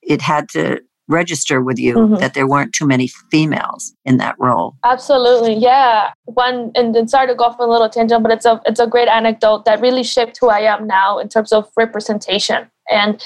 it 0.01 0.21
had 0.21 0.49
to 0.49 0.81
register 1.09 1.61
with 1.61 1.79
you 1.79 1.95
mm-hmm. 1.95 2.15
that 2.15 2.35
there 2.35 2.47
weren't 2.47 2.71
too 2.71 2.85
many 2.85 3.07
females 3.07 3.93
in 4.05 4.17
that 4.17 4.35
role. 4.39 4.75
Absolutely, 4.85 5.55
yeah. 5.55 6.11
One 6.25 6.71
and, 6.75 6.95
and 6.95 7.09
sorry 7.09 7.27
to 7.27 7.35
go 7.35 7.45
off 7.45 7.59
on 7.59 7.67
a 7.67 7.71
little 7.71 7.89
tangent, 7.89 8.23
but 8.23 8.31
it's 8.31 8.45
a 8.45 8.61
it's 8.65 8.79
a 8.79 8.87
great 8.87 9.07
anecdote 9.07 9.65
that 9.65 9.81
really 9.81 10.03
shaped 10.03 10.37
who 10.39 10.49
I 10.49 10.59
am 10.59 10.87
now 10.87 11.17
in 11.17 11.27
terms 11.27 11.51
of 11.51 11.69
representation. 11.75 12.69
And 12.91 13.23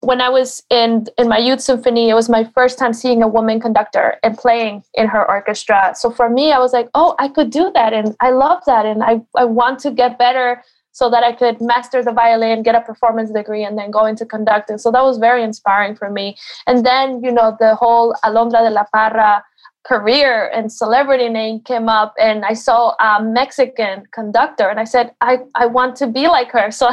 when 0.00 0.20
I 0.20 0.28
was 0.28 0.62
in 0.70 1.06
in 1.18 1.28
my 1.28 1.38
youth 1.38 1.60
symphony, 1.60 2.08
it 2.08 2.14
was 2.14 2.28
my 2.28 2.44
first 2.54 2.78
time 2.78 2.92
seeing 2.92 3.22
a 3.22 3.28
woman 3.28 3.60
conductor 3.60 4.16
and 4.22 4.38
playing 4.38 4.84
in 4.94 5.08
her 5.08 5.28
orchestra. 5.28 5.92
So 5.96 6.10
for 6.10 6.30
me, 6.30 6.52
I 6.52 6.58
was 6.58 6.72
like, 6.72 6.88
oh, 6.94 7.14
I 7.18 7.28
could 7.28 7.50
do 7.50 7.70
that, 7.74 7.92
and 7.92 8.16
I 8.20 8.30
love 8.30 8.62
that, 8.66 8.86
and 8.86 9.02
I 9.02 9.20
I 9.36 9.44
want 9.44 9.80
to 9.80 9.90
get 9.90 10.18
better 10.18 10.62
so 10.96 11.10
that 11.10 11.22
I 11.22 11.32
could 11.32 11.60
master 11.60 12.02
the 12.02 12.10
violin, 12.10 12.62
get 12.62 12.74
a 12.74 12.80
performance 12.80 13.30
degree, 13.30 13.62
and 13.62 13.76
then 13.76 13.90
go 13.90 14.06
into 14.06 14.24
conducting. 14.24 14.78
So 14.78 14.90
that 14.92 15.02
was 15.02 15.18
very 15.18 15.42
inspiring 15.42 15.94
for 15.94 16.08
me. 16.08 16.38
And 16.66 16.86
then, 16.86 17.22
you 17.22 17.30
know, 17.30 17.54
the 17.60 17.74
whole 17.74 18.14
Alondra 18.24 18.66
de 18.66 18.70
la 18.70 18.84
Parra 18.94 19.44
career 19.84 20.48
and 20.54 20.72
celebrity 20.72 21.28
name 21.28 21.60
came 21.60 21.90
up 21.90 22.14
and 22.18 22.46
I 22.46 22.54
saw 22.54 22.94
a 22.98 23.22
Mexican 23.22 24.04
conductor 24.10 24.70
and 24.70 24.80
I 24.80 24.84
said, 24.84 25.12
I, 25.20 25.40
I 25.54 25.66
want 25.66 25.96
to 25.96 26.06
be 26.06 26.28
like 26.28 26.50
her. 26.52 26.70
So 26.76 26.88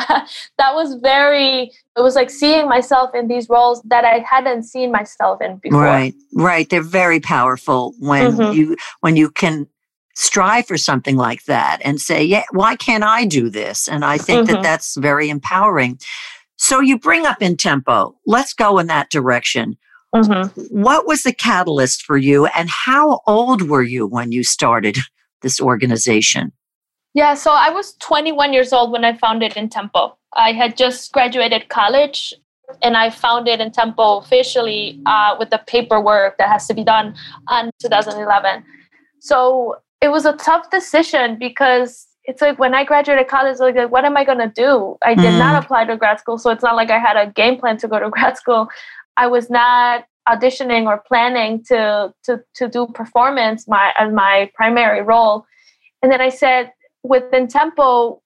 that 0.57 0.75
was 0.75 0.95
very, 0.95 1.71
it 1.97 2.01
was 2.01 2.15
like 2.15 2.29
seeing 2.29 2.67
myself 2.67 3.11
in 3.15 3.29
these 3.29 3.47
roles 3.47 3.81
that 3.83 4.03
I 4.03 4.23
hadn't 4.29 4.63
seen 4.63 4.91
myself 4.91 5.41
in 5.41 5.57
before. 5.57 5.81
Right, 5.81 6.13
right. 6.33 6.69
They're 6.69 6.81
very 6.81 7.21
powerful 7.21 7.93
when 7.99 8.33
mm-hmm. 8.33 8.53
you, 8.53 8.77
when 8.99 9.15
you 9.15 9.31
can 9.31 9.67
strive 10.15 10.67
for 10.67 10.77
something 10.77 11.15
like 11.15 11.43
that 11.45 11.79
and 11.83 11.99
say, 11.99 12.23
yeah, 12.23 12.43
why 12.51 12.75
can't 12.75 13.03
I 13.03 13.25
do 13.25 13.49
this? 13.49 13.87
And 13.87 14.05
I 14.05 14.17
think 14.17 14.45
mm-hmm. 14.45 14.55
that 14.55 14.63
that's 14.63 14.95
very 14.97 15.29
empowering. 15.29 15.99
So 16.57 16.79
you 16.79 16.99
bring 16.99 17.25
up 17.25 17.39
Intempo. 17.39 18.13
Let's 18.25 18.53
go 18.53 18.77
in 18.77 18.87
that 18.87 19.09
direction. 19.09 19.77
Mm-hmm. 20.15 20.61
What 20.81 21.07
was 21.07 21.23
the 21.23 21.33
catalyst 21.33 22.03
for 22.03 22.17
you 22.17 22.45
and 22.45 22.69
how 22.69 23.21
old 23.25 23.63
were 23.67 23.81
you 23.81 24.05
when 24.05 24.31
you 24.31 24.43
started 24.43 24.97
this 25.41 25.59
organization? 25.59 26.51
Yeah, 27.15 27.33
so 27.33 27.51
I 27.51 27.69
was 27.69 27.93
21 27.95 28.53
years 28.53 28.73
old 28.73 28.91
when 28.91 29.03
I 29.05 29.17
founded 29.17 29.53
Intempo. 29.53 30.15
I 30.35 30.51
had 30.51 30.77
just 30.77 31.11
graduated 31.11 31.69
college 31.69 32.33
and 32.81 32.95
I 32.95 33.09
founded 33.09 33.59
Intempo 33.59 34.23
officially 34.23 34.99
uh, 35.05 35.35
with 35.37 35.49
the 35.49 35.61
paperwork 35.67 36.37
that 36.37 36.49
has 36.49 36.67
to 36.67 36.73
be 36.73 36.83
done 36.83 37.15
in 37.51 37.71
2011. 37.81 38.63
So 39.19 39.77
it 40.03 40.11
was 40.11 40.25
a 40.25 40.33
tough 40.33 40.69
decision 40.69 41.37
because 41.39 42.07
it's 42.25 42.41
like 42.41 42.59
when 42.59 42.73
I 42.73 42.83
graduated 42.83 43.29
college, 43.29 43.59
like, 43.59 43.89
what 43.89 44.03
am 44.03 44.17
I 44.17 44.25
going 44.25 44.39
to 44.39 44.51
do? 44.53 44.97
I 45.01 45.15
did 45.15 45.33
mm. 45.33 45.39
not 45.39 45.63
apply 45.63 45.85
to 45.85 45.95
grad 45.95 46.19
school, 46.19 46.37
so 46.37 46.51
it's 46.51 46.61
not 46.61 46.75
like 46.75 46.91
I 46.91 46.99
had 46.99 47.15
a 47.15 47.31
game 47.31 47.57
plan 47.57 47.77
to 47.77 47.87
go 47.87 47.99
to 47.99 48.09
grad 48.15 48.37
school. 48.37 48.67
I 49.15 49.27
was 49.27 49.49
not 49.49 50.05
auditioning 50.27 50.87
or 50.87 51.01
planning 51.07 51.63
to 51.69 52.13
to 52.23 52.41
to 52.55 52.67
do 52.67 52.87
performance 52.87 53.65
my 53.67 53.93
as 53.97 54.11
my 54.11 54.51
primary 54.55 55.01
role. 55.01 55.45
And 56.01 56.11
then 56.11 56.19
I 56.19 56.29
said, 56.29 56.71
with 57.03 57.23
Intempo, 57.31 58.19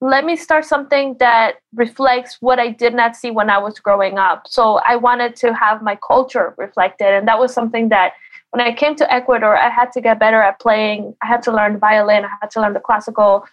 let 0.00 0.24
me 0.24 0.36
start 0.36 0.64
something 0.64 1.16
that 1.18 1.56
reflects 1.74 2.36
what 2.40 2.58
I 2.60 2.68
did 2.70 2.94
not 2.94 3.16
see 3.16 3.30
when 3.30 3.50
I 3.50 3.58
was 3.58 3.80
growing 3.80 4.16
up. 4.18 4.46
So 4.46 4.80
I 4.84 4.96
wanted 4.96 5.34
to 5.36 5.52
have 5.54 5.82
my 5.82 5.98
culture 6.06 6.54
reflected. 6.56 7.08
And 7.08 7.26
that 7.26 7.38
was 7.38 7.52
something 7.52 7.88
that 7.88 8.12
when 8.50 8.60
I 8.60 8.72
came 8.72 8.94
to 8.96 9.12
Ecuador, 9.12 9.56
I 9.56 9.68
had 9.68 9.92
to 9.92 10.00
get 10.00 10.20
better 10.20 10.40
at 10.40 10.60
playing. 10.60 11.14
I 11.22 11.26
had 11.26 11.42
to 11.42 11.52
learn 11.52 11.78
violin, 11.78 12.24
I 12.24 12.30
had 12.40 12.50
to 12.52 12.60
learn 12.60 12.74
the 12.74 12.80
classical 12.80 13.44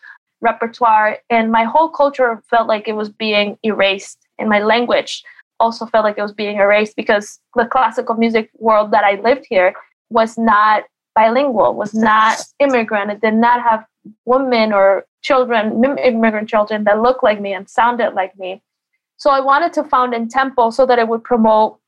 repertoire. 0.41 1.17
And 1.29 1.51
my 1.51 1.63
whole 1.63 1.89
culture 1.89 2.41
felt 2.49 2.67
like 2.67 2.87
it 2.87 2.95
was 2.95 3.09
being 3.09 3.57
erased. 3.63 4.19
And 4.37 4.47
my 4.47 4.59
language 4.59 5.23
also 5.59 5.85
felt 5.85 6.03
like 6.03 6.17
it 6.17 6.21
was 6.21 6.33
being 6.33 6.57
erased 6.57 6.95
because 6.95 7.39
the 7.55 7.65
classical 7.65 8.15
music 8.15 8.51
world 8.59 8.91
that 8.91 9.03
I 9.03 9.19
lived 9.21 9.47
here 9.49 9.73
was 10.09 10.37
not 10.37 10.83
bilingual, 11.15 11.73
was 11.73 11.93
not 11.93 12.39
immigrant. 12.59 13.09
It 13.09 13.21
did 13.21 13.33
not 13.33 13.63
have 13.63 13.85
women 14.25 14.73
or 14.73 15.05
children, 15.25 15.83
immigrant 16.03 16.47
children 16.47 16.83
that 16.83 17.01
looked 17.01 17.23
like 17.23 17.41
me 17.41 17.51
and 17.51 17.67
sounded 17.67 18.13
like 18.13 18.37
me. 18.37 18.61
So 19.17 19.31
I 19.31 19.39
wanted 19.39 19.73
to 19.73 19.83
found 19.83 20.13
in 20.13 20.27
Intempo 20.27 20.71
so 20.71 20.85
that 20.85 20.99
it 20.99 21.07
would 21.07 21.23
promote 21.23 21.79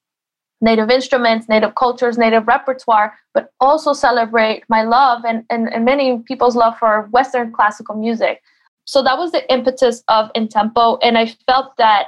native 0.60 0.90
instruments, 0.90 1.48
native 1.48 1.76
cultures, 1.76 2.18
native 2.18 2.48
repertoire, 2.48 3.14
but 3.36 3.52
also 3.60 3.94
celebrate 3.94 4.64
my 4.70 4.82
love 4.82 5.24
and, 5.24 5.44
and, 5.52 5.72
and 5.72 5.86
many 5.86 6.18
people's 6.26 6.56
love 6.56 6.80
for 6.80 7.08
Western 7.12 7.54
classical 7.54 7.96
music. 7.96 8.42
So 8.86 9.04
that 9.04 9.20
was 9.20 9.32
the 9.32 9.48
impetus 9.54 10.04
of 10.08 10.32
Intempo. 10.34 10.98
And 11.04 11.16
I 11.16 11.28
felt 11.46 11.78
that 11.78 12.08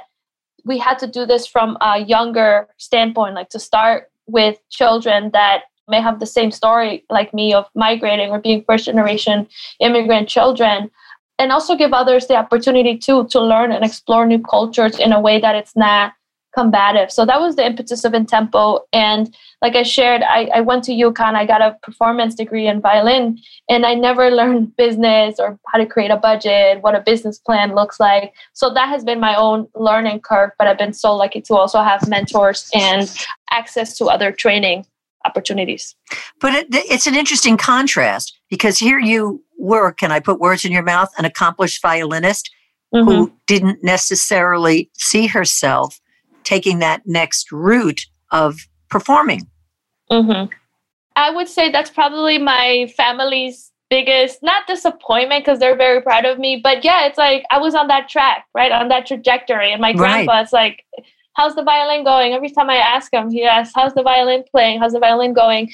we 0.64 0.78
had 0.78 0.98
to 0.98 1.06
do 1.06 1.26
this 1.26 1.46
from 1.46 1.78
a 1.80 2.00
younger 2.00 2.66
standpoint, 2.78 3.36
like 3.36 3.50
to 3.50 3.60
start 3.60 4.10
with 4.26 4.58
children 4.68 5.30
that 5.32 5.62
may 5.86 6.00
have 6.00 6.18
the 6.18 6.26
same 6.26 6.50
story 6.50 7.04
like 7.08 7.32
me 7.32 7.54
of 7.54 7.66
migrating 7.76 8.30
or 8.30 8.40
being 8.40 8.64
first 8.64 8.86
generation 8.86 9.46
immigrant 9.80 10.28
children 10.28 10.90
and 11.40 11.50
also 11.50 11.74
give 11.74 11.94
others 11.94 12.26
the 12.26 12.36
opportunity 12.36 12.98
too 12.98 13.26
to 13.28 13.40
learn 13.40 13.72
and 13.72 13.82
explore 13.82 14.26
new 14.26 14.38
cultures 14.38 14.98
in 14.98 15.10
a 15.10 15.18
way 15.18 15.40
that 15.40 15.56
it's 15.56 15.74
not 15.74 16.12
combative. 16.54 17.10
So 17.10 17.24
that 17.24 17.40
was 17.40 17.56
the 17.56 17.64
impetus 17.64 18.04
of 18.04 18.12
Intempo. 18.12 18.80
And 18.92 19.34
like 19.62 19.74
I 19.74 19.82
shared, 19.82 20.22
I, 20.22 20.50
I 20.54 20.60
went 20.60 20.84
to 20.84 20.92
UConn, 20.92 21.34
I 21.34 21.46
got 21.46 21.62
a 21.62 21.78
performance 21.82 22.34
degree 22.34 22.66
in 22.66 22.82
violin, 22.82 23.38
and 23.70 23.86
I 23.86 23.94
never 23.94 24.30
learned 24.40 24.76
business 24.76 25.36
or 25.38 25.58
how 25.68 25.78
to 25.78 25.86
create 25.86 26.10
a 26.10 26.16
budget, 26.16 26.82
what 26.82 26.94
a 26.94 27.00
business 27.00 27.38
plan 27.38 27.74
looks 27.74 27.98
like. 27.98 28.34
So 28.52 28.74
that 28.74 28.88
has 28.90 29.02
been 29.02 29.20
my 29.20 29.34
own 29.34 29.66
learning 29.74 30.20
curve, 30.20 30.50
but 30.58 30.66
I've 30.66 30.78
been 30.78 30.92
so 30.92 31.16
lucky 31.16 31.40
to 31.42 31.54
also 31.54 31.80
have 31.80 32.06
mentors 32.06 32.68
and 32.74 33.10
access 33.50 33.96
to 33.96 34.06
other 34.06 34.30
training 34.30 34.84
opportunities. 35.24 35.94
But 36.40 36.54
it, 36.54 36.66
it's 36.70 37.06
an 37.06 37.14
interesting 37.14 37.56
contrast 37.56 38.38
because 38.50 38.78
here 38.78 38.98
you 38.98 39.42
were, 39.60 39.92
can 39.92 40.10
I 40.10 40.20
put 40.20 40.40
words 40.40 40.64
in 40.64 40.72
your 40.72 40.82
mouth, 40.82 41.10
an 41.18 41.24
accomplished 41.24 41.82
violinist 41.82 42.50
mm-hmm. 42.94 43.08
who 43.08 43.32
didn't 43.46 43.82
necessarily 43.82 44.90
see 44.94 45.26
herself 45.26 46.00
taking 46.44 46.78
that 46.80 47.02
next 47.06 47.52
route 47.52 48.06
of 48.30 48.66
performing. 48.88 49.46
Mm-hmm. 50.10 50.52
I 51.16 51.30
would 51.30 51.48
say 51.48 51.70
that's 51.70 51.90
probably 51.90 52.38
my 52.38 52.92
family's 52.96 53.70
biggest, 53.88 54.42
not 54.42 54.66
disappointment 54.66 55.44
because 55.44 55.58
they're 55.58 55.76
very 55.76 56.00
proud 56.00 56.24
of 56.24 56.38
me, 56.38 56.60
but 56.62 56.84
yeah, 56.84 57.06
it's 57.06 57.18
like 57.18 57.44
I 57.50 57.58
was 57.58 57.74
on 57.74 57.88
that 57.88 58.08
track, 58.08 58.46
right? 58.54 58.72
On 58.72 58.88
that 58.88 59.06
trajectory. 59.06 59.72
And 59.72 59.80
my 59.80 59.92
grandpa's 59.92 60.52
right. 60.52 60.52
like, 60.52 60.84
How's 61.34 61.54
the 61.54 61.62
violin 61.62 62.04
going? 62.04 62.32
Every 62.32 62.50
time 62.50 62.68
I 62.68 62.76
ask 62.76 63.12
him, 63.12 63.30
he 63.30 63.44
asks, 63.44 63.72
How's 63.74 63.94
the 63.94 64.02
violin 64.02 64.44
playing? 64.50 64.80
How's 64.80 64.92
the 64.92 64.98
violin 64.98 65.32
going? 65.32 65.72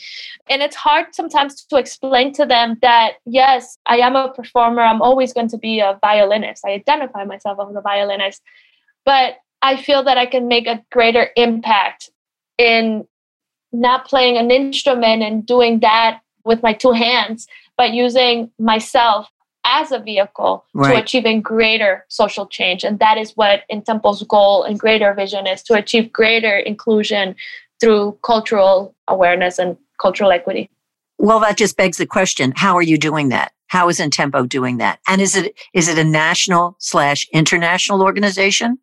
And 0.48 0.62
it's 0.62 0.76
hard 0.76 1.14
sometimes 1.14 1.64
to 1.64 1.76
explain 1.76 2.32
to 2.34 2.46
them 2.46 2.76
that, 2.82 3.14
yes, 3.24 3.78
I 3.86 3.98
am 3.98 4.16
a 4.16 4.32
performer. 4.32 4.82
I'm 4.82 5.02
always 5.02 5.32
going 5.32 5.48
to 5.48 5.58
be 5.58 5.80
a 5.80 5.98
violinist. 6.02 6.64
I 6.66 6.72
identify 6.72 7.24
myself 7.24 7.58
as 7.68 7.74
a 7.74 7.80
violinist. 7.80 8.42
But 9.04 9.36
I 9.62 9.76
feel 9.76 10.02
that 10.04 10.18
I 10.18 10.26
can 10.26 10.46
make 10.48 10.66
a 10.66 10.84
greater 10.92 11.30
impact 11.36 12.10
in 12.58 13.06
not 13.72 14.06
playing 14.06 14.36
an 14.36 14.50
instrument 14.50 15.22
and 15.22 15.44
doing 15.44 15.80
that 15.80 16.20
with 16.44 16.62
my 16.62 16.72
two 16.72 16.92
hands, 16.92 17.46
but 17.76 17.92
using 17.92 18.50
myself 18.58 19.28
as 19.66 19.90
a 19.92 19.98
vehicle 19.98 20.64
right. 20.72 20.94
to 20.94 21.00
achieving 21.02 21.42
greater 21.42 22.04
social 22.08 22.46
change. 22.46 22.84
And 22.84 22.98
that 23.00 23.18
is 23.18 23.32
what 23.32 23.62
Intempo's 23.70 24.22
goal 24.22 24.62
and 24.62 24.78
greater 24.78 25.12
vision 25.12 25.46
is 25.46 25.62
to 25.64 25.74
achieve 25.74 26.12
greater 26.12 26.56
inclusion 26.56 27.34
through 27.80 28.18
cultural 28.22 28.94
awareness 29.08 29.58
and 29.58 29.76
cultural 30.00 30.30
equity. 30.30 30.70
Well, 31.18 31.40
that 31.40 31.56
just 31.56 31.76
begs 31.76 31.96
the 31.96 32.06
question 32.06 32.52
how 32.56 32.76
are 32.76 32.82
you 32.82 32.96
doing 32.96 33.30
that? 33.30 33.52
How 33.68 33.88
is 33.88 33.98
Intempo 33.98 34.48
doing 34.48 34.78
that? 34.78 35.00
And 35.08 35.20
is 35.20 35.34
it 35.34 35.58
is 35.74 35.88
it 35.88 35.98
a 35.98 36.04
national 36.04 36.76
slash 36.78 37.26
international 37.32 38.02
organization? 38.02 38.78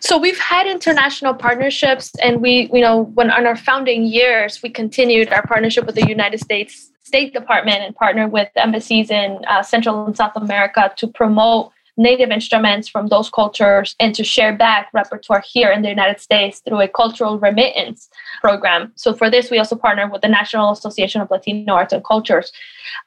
So 0.00 0.18
we've 0.18 0.38
had 0.38 0.66
international 0.66 1.32
partnerships, 1.32 2.12
and 2.22 2.42
we, 2.42 2.68
you 2.74 2.82
know, 2.82 3.04
when 3.14 3.30
on 3.30 3.46
our 3.46 3.56
founding 3.56 4.04
years, 4.04 4.62
we 4.62 4.68
continued 4.68 5.32
our 5.32 5.46
partnership 5.46 5.86
with 5.86 5.94
the 5.94 6.06
United 6.06 6.40
States 6.40 6.90
State 7.14 7.32
Department 7.32 7.80
and 7.84 7.94
partner 7.94 8.26
with 8.26 8.48
embassies 8.56 9.08
in 9.08 9.38
uh, 9.46 9.62
Central 9.62 10.04
and 10.04 10.16
South 10.16 10.32
America 10.34 10.92
to 10.96 11.06
promote 11.06 11.70
native 11.96 12.30
instruments 12.30 12.88
from 12.88 13.06
those 13.06 13.30
cultures 13.30 13.94
and 14.00 14.16
to 14.16 14.24
share 14.24 14.52
back 14.52 14.88
repertoire 14.92 15.40
here 15.48 15.70
in 15.70 15.82
the 15.82 15.88
United 15.88 16.18
States 16.18 16.60
through 16.66 16.80
a 16.80 16.88
cultural 16.88 17.38
remittance 17.38 18.08
program. 18.40 18.90
So 18.96 19.14
for 19.14 19.30
this, 19.30 19.48
we 19.48 19.58
also 19.58 19.76
partner 19.76 20.10
with 20.10 20.22
the 20.22 20.28
National 20.28 20.72
Association 20.72 21.20
of 21.20 21.30
Latino 21.30 21.74
Arts 21.74 21.92
and 21.92 22.04
Cultures. 22.04 22.50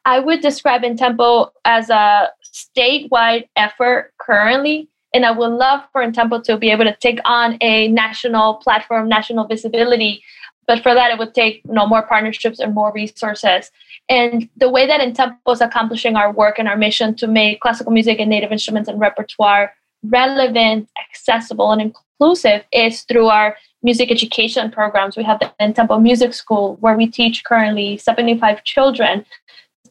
I 0.06 0.22
would 0.22 0.40
describe 0.40 0.84
Intempo 0.84 1.50
as 1.66 1.90
a 1.90 2.30
statewide 2.46 3.50
effort 3.58 4.14
currently 4.22 4.88
and 5.14 5.26
I 5.26 5.32
would 5.32 5.52
love 5.52 5.82
for 5.92 6.06
Intempo 6.06 6.44
to 6.44 6.58
be 6.58 6.70
able 6.70 6.86
to 6.86 6.96
take 6.96 7.20
on 7.26 7.58
a 7.62 7.88
national 7.88 8.56
platform, 8.56 9.10
national 9.10 9.48
visibility. 9.48 10.22
But 10.68 10.84
for 10.84 10.94
that, 10.94 11.12
it 11.12 11.18
would 11.18 11.34
take 11.34 11.62
you 11.66 11.74
know, 11.74 11.88
more 11.88 12.04
partnerships 12.04 12.60
and 12.60 12.76
more 12.76 12.92
resources. 12.94 13.72
And 14.10 14.50
the 14.58 14.70
way 14.70 14.86
that 14.86 15.02
Intempo 15.02 15.54
is 15.54 15.62
accomplishing 15.62 16.16
our 16.16 16.32
work 16.32 16.60
and 16.60 16.68
our 16.68 16.78
mission 16.78 17.16
to 17.16 17.28
make 17.28 17.62
classical 17.62 17.92
music 17.92 18.20
and 18.20 18.30
native 18.30 18.52
instruments 18.52 18.90
and 18.90 19.00
repertoire 19.00 19.74
relevant, 20.04 20.90
accessible, 21.10 21.72
and 21.72 21.82
inclusive 21.82 22.64
is 22.72 23.02
through 23.04 23.28
our 23.28 23.56
music 23.84 24.12
education 24.12 24.72
programs. 24.72 25.18
We 25.18 25.24
have 25.24 25.40
the 25.40 25.54
Intempo 25.60 26.02
Music 26.02 26.34
School, 26.34 26.78
where 26.80 26.96
we 26.96 27.08
teach 27.08 27.44
currently 27.44 27.98
75 27.98 28.64
children 28.64 29.26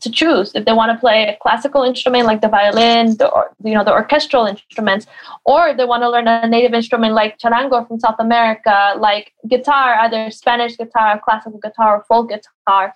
to 0.07 0.11
choose 0.11 0.55
if 0.55 0.65
they 0.65 0.73
want 0.73 0.91
to 0.93 0.99
play 0.99 1.19
a 1.29 1.37
classical 1.43 1.83
instrument 1.83 2.25
like 2.27 2.41
the 2.41 2.49
violin, 2.49 3.17
the 3.17 3.29
you 3.65 3.75
know 3.75 3.85
the 3.85 3.93
orchestral 3.93 4.47
instruments, 4.47 5.07
or 5.45 5.75
they 5.75 5.85
want 5.85 6.03
to 6.03 6.11
learn 6.11 6.29
a 6.29 6.49
native 6.49 6.75
instrument 6.75 7.13
like 7.15 7.39
charango 7.39 7.87
from 7.87 7.99
South 8.01 8.19
America, 8.19 8.95
like 8.99 9.33
guitar, 9.49 9.97
either 10.05 10.31
Spanish 10.31 10.77
guitar, 10.77 11.21
classical 11.23 11.59
guitar, 11.59 11.97
or 11.97 12.05
folk 12.09 12.31
guitar. 12.31 12.95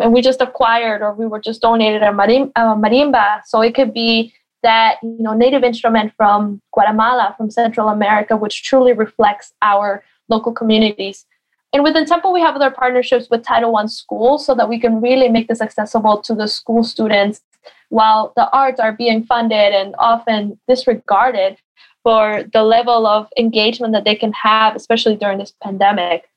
And 0.00 0.12
we 0.12 0.22
just 0.22 0.40
acquired 0.40 1.02
or 1.02 1.12
we 1.12 1.26
were 1.26 1.40
just 1.40 1.60
donated 1.60 2.02
a 2.02 2.12
marimba, 2.12 3.40
so 3.44 3.60
it 3.60 3.74
could 3.74 3.92
be 3.92 4.32
that 4.62 4.96
you 5.02 5.22
know 5.26 5.34
native 5.34 5.64
instrument 5.64 6.12
from 6.16 6.60
Guatemala, 6.72 7.34
from 7.36 7.50
Central 7.50 7.88
America, 7.88 8.36
which 8.36 8.62
truly 8.62 8.92
reflects 8.92 9.52
our 9.60 10.04
local 10.28 10.52
communities. 10.52 11.26
And 11.72 11.82
with 11.82 11.94
Intempo, 11.94 12.32
we 12.32 12.40
have 12.40 12.54
other 12.54 12.70
partnerships 12.70 13.28
with 13.30 13.42
Title 13.42 13.74
I 13.76 13.86
schools 13.86 14.44
so 14.44 14.54
that 14.54 14.68
we 14.68 14.78
can 14.78 15.00
really 15.00 15.28
make 15.28 15.48
this 15.48 15.62
accessible 15.62 16.20
to 16.22 16.34
the 16.34 16.46
school 16.46 16.84
students 16.84 17.40
while 17.88 18.32
the 18.36 18.50
arts 18.50 18.80
are 18.80 18.92
being 18.92 19.24
funded 19.24 19.72
and 19.72 19.94
often 19.98 20.58
disregarded 20.68 21.56
for 22.02 22.44
the 22.52 22.62
level 22.62 23.06
of 23.06 23.28
engagement 23.38 23.92
that 23.94 24.04
they 24.04 24.14
can 24.14 24.32
have, 24.32 24.76
especially 24.76 25.16
during 25.16 25.38
this 25.38 25.54
pandemic. 25.62 26.28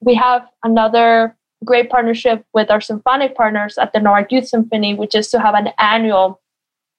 We 0.00 0.14
have 0.14 0.48
another 0.64 1.36
great 1.64 1.90
partnership 1.90 2.44
with 2.52 2.70
our 2.70 2.80
symphonic 2.80 3.36
partners 3.36 3.78
at 3.78 3.92
the 3.92 4.00
Norwalk 4.00 4.32
Youth 4.32 4.48
Symphony, 4.48 4.94
which 4.94 5.14
is 5.14 5.30
to 5.30 5.38
have 5.38 5.54
an 5.54 5.68
annual 5.78 6.40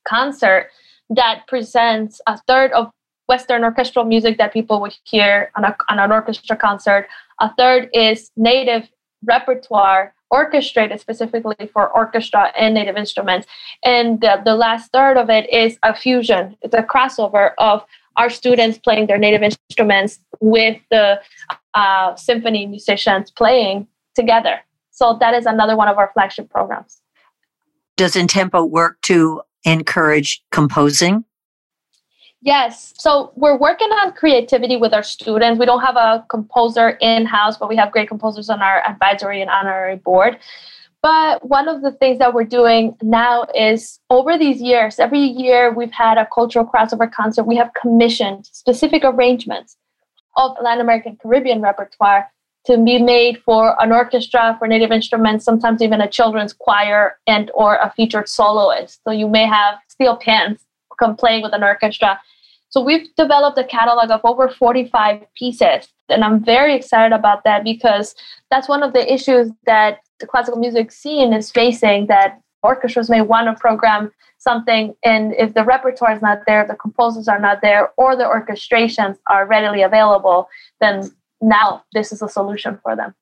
concert 0.08 0.70
that 1.10 1.46
presents 1.48 2.22
a 2.28 2.40
third 2.48 2.72
of 2.72 2.92
Western 3.28 3.64
orchestral 3.64 4.06
music 4.06 4.38
that 4.38 4.54
people 4.54 4.82
would 4.82 4.96
hear 5.04 5.52
on, 5.56 5.64
a, 5.64 5.76
on 5.90 6.00
an 6.00 6.12
orchestra 6.12 6.56
concert. 6.56 7.08
A 7.40 7.54
third 7.56 7.90
is 7.94 8.32
native 8.36 8.90
repertoire 9.26 10.14
orchestrated 10.30 11.00
specifically 11.00 11.68
for 11.72 11.90
orchestra 11.96 12.52
and 12.58 12.74
native 12.74 12.98
instruments. 12.98 13.48
And 13.86 14.20
the, 14.20 14.42
the 14.44 14.56
last 14.56 14.92
third 14.92 15.16
of 15.16 15.30
it 15.30 15.48
is 15.54 15.78
a 15.84 15.96
fusion, 15.96 16.58
it's 16.62 16.74
a 16.74 16.82
crossover 16.82 17.52
of 17.60 17.86
our 18.16 18.30
students 18.30 18.78
playing 18.78 19.08
their 19.08 19.18
native 19.18 19.44
instruments 19.44 20.20
with 20.40 20.78
the 20.92 21.20
uh, 21.74 22.16
symphony 22.16 22.66
musicians 22.66 23.32
playing 23.32 23.88
together. 24.16 24.60
So 24.92 25.18
that 25.20 25.34
is 25.34 25.46
another 25.46 25.76
one 25.76 25.88
of 25.88 25.98
our 25.98 26.12
flagship 26.14 26.50
programs. 26.50 27.00
Does 27.96 28.16
Intempo 28.16 28.68
work 28.68 29.02
to 29.04 29.42
encourage 29.64 30.44
composing? 30.52 31.26
Yes. 32.46 32.94
So 32.98 33.32
we're 33.38 33.58
working 33.58 33.88
on 33.88 34.12
creativity 34.12 34.76
with 34.76 34.94
our 34.94 35.02
students. 35.02 35.58
We 35.58 35.66
don't 35.66 35.80
have 35.80 35.96
a 35.96 36.26
composer 36.30 36.98
in 37.00 37.26
house, 37.26 37.58
but 37.58 37.70
we 37.70 37.78
have 37.78 37.94
great 37.94 38.10
composers 38.10 38.50
on 38.50 38.62
our 38.62 38.86
advisory 38.86 39.42
and 39.42 39.50
honorary 39.50 39.96
board. 39.96 40.38
But 41.02 41.48
one 41.48 41.70
of 41.70 41.82
the 41.82 41.92
things 41.92 42.20
that 42.20 42.34
we're 42.34 42.44
doing 42.44 42.98
now 43.02 43.46
is 43.56 44.00
over 44.10 44.38
these 44.38 44.62
years, 44.62 45.00
every 45.00 45.22
year 45.22 45.74
we've 45.74 45.94
had 45.94 46.18
a 46.18 46.28
cultural 46.34 46.66
crossover 46.66 47.10
concert. 47.10 47.44
We 47.44 47.56
have 47.56 47.72
commissioned 47.82 48.46
specific 48.48 49.04
arrangements 49.06 49.78
of 50.36 50.58
Latin 50.62 50.82
American 50.82 51.16
Caribbean 51.22 51.62
repertoire 51.62 52.30
to 52.66 52.78
be 52.78 53.02
made 53.02 53.42
for 53.44 53.82
an 53.82 53.94
orchestra, 53.94 54.58
for 54.60 54.68
native 54.68 54.92
instruments, 54.92 55.46
sometimes 55.46 55.82
even 55.82 56.02
a 56.02 56.10
children's 56.10 56.52
choir 56.52 57.18
and 57.26 57.52
or 57.54 57.76
a 57.76 57.94
featured 57.96 58.28
soloist. 58.28 59.02
So 59.06 59.12
you 59.12 59.30
may 59.30 59.46
have 59.46 59.76
steel 59.88 60.18
pans 60.18 60.60
come 61.00 61.16
playing 61.16 61.44
with 61.44 61.54
an 61.54 61.64
orchestra. 61.64 62.20
So 62.70 62.82
we've 62.82 63.08
developed 63.16 63.58
a 63.58 63.64
catalog 63.64 64.10
of 64.10 64.22
over 64.24 64.50
45 64.50 65.22
pieces. 65.36 65.88
And 66.10 66.24
I'm 66.24 66.44
very 66.44 66.76
excited 66.76 67.14
about 67.14 67.44
that 67.44 67.64
because 67.64 68.16
that's 68.50 68.68
one 68.68 68.82
of 68.84 68.94
the 68.94 69.14
issues 69.14 69.52
that 69.66 70.00
the 70.20 70.28
classical 70.28 70.60
music 70.60 70.92
scene 70.92 71.34
is 71.34 71.52
facing 71.52 72.08
that 72.08 72.42
orchestras 72.64 73.10
may 73.10 73.22
want 73.22 73.46
to 73.48 73.60
program 73.60 74.12
something 74.38 74.94
and 75.04 75.34
if 75.38 75.54
the 75.54 75.64
repertoire 75.64 76.14
is 76.14 76.22
not 76.22 76.40
there 76.48 76.66
the 76.68 76.76
composers 76.76 77.28
are 77.28 77.40
not 77.40 77.62
there 77.62 77.92
or 77.98 78.16
the 78.16 78.24
orchestrations 78.24 79.18
are 79.28 79.46
readily 79.48 79.82
available 79.82 80.50
then 80.82 81.10
now 81.42 81.84
this 81.94 82.12
is 82.12 82.22
a 82.22 82.28
solution 82.28 82.80
for 82.84 82.96
them 82.96 83.14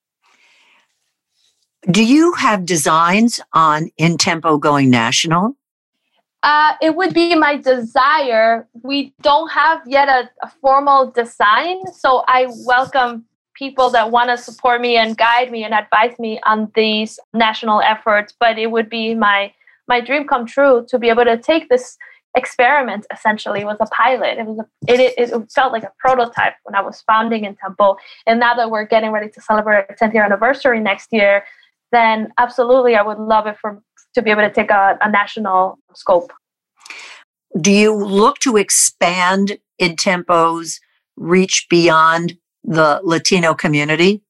do 1.90 2.04
you 2.04 2.34
have 2.34 2.66
designs 2.66 3.40
on 3.54 3.90
Intempo 4.00 4.60
going 4.60 4.90
national 4.90 5.56
uh, 6.44 6.74
it 6.82 6.96
would 6.96 7.14
be 7.14 7.36
my 7.36 7.56
desire. 7.58 8.68
We 8.82 9.14
don't 9.22 9.50
have 9.52 9.82
yet 9.86 10.10
a, 10.10 10.30
a 10.44 10.50
formal 10.62 11.12
design 11.12 11.78
so 11.94 12.24
i 12.28 12.48
welcome 12.66 13.26
people 13.54 13.90
that 13.90 14.12
want 14.12 14.30
to 14.30 14.38
support 14.38 14.82
me 14.82 14.98
and 14.98 15.18
guide 15.18 15.52
me 15.52 15.64
and 15.64 15.74
advise 15.74 16.18
me 16.18 16.40
on 16.46 16.72
these 16.76 17.20
national 17.34 17.82
efforts 17.82 18.34
but 18.40 18.58
it 18.58 18.72
would 18.72 18.90
be 18.90 19.14
my 19.14 19.52
my 19.88 20.00
dream 20.00 20.26
come 20.28 20.46
true 20.46 20.86
to 20.88 20.98
be 20.98 21.10
able 21.10 21.26
to 21.26 21.38
take 21.38 21.70
this 21.70 21.98
experiment 22.36 23.06
essentially. 23.12 23.66
Was 23.66 23.78
a 23.82 23.86
pilot. 23.88 24.38
It 24.38 24.46
was 24.46 24.60
a, 24.60 24.94
it, 24.94 25.00
it, 25.18 25.30
it 25.32 25.52
felt 25.52 25.74
like 25.74 25.84
a 25.84 25.92
prototype 26.00 26.54
when 26.64 26.76
i 26.76 26.82
was 26.82 27.02
founding 27.02 27.44
Intempo 27.44 27.98
and 28.26 28.40
now 28.40 28.54
that 28.56 28.72
we're 28.72 28.86
getting 28.86 29.12
ready 29.12 29.30
to 29.30 29.42
celebrate 29.42 29.86
our 29.90 29.96
10th 30.00 30.14
year 30.14 30.24
anniversary 30.24 30.80
next 30.80 31.10
year 31.12 31.44
then 31.92 32.32
absolutely 32.38 32.96
i 32.96 33.02
would 33.02 33.20
love 33.20 33.48
it 33.48 33.58
for 33.60 33.84
to 34.13 34.21
be 34.21 34.32
able 34.32 34.41
to 34.41 34.52
take 34.52 34.71
a, 34.71 34.97
a 35.02 35.10
national 35.10 35.80
scope 35.93 36.32
do 37.60 37.71
you 37.71 37.93
look 37.93 38.39
to 38.39 38.58
expand 38.58 39.58
Intempo's 39.80 40.80
reach 41.17 41.67
beyond 41.69 42.38
the 42.63 43.02
Latino 43.04 43.54
community? 43.54 44.21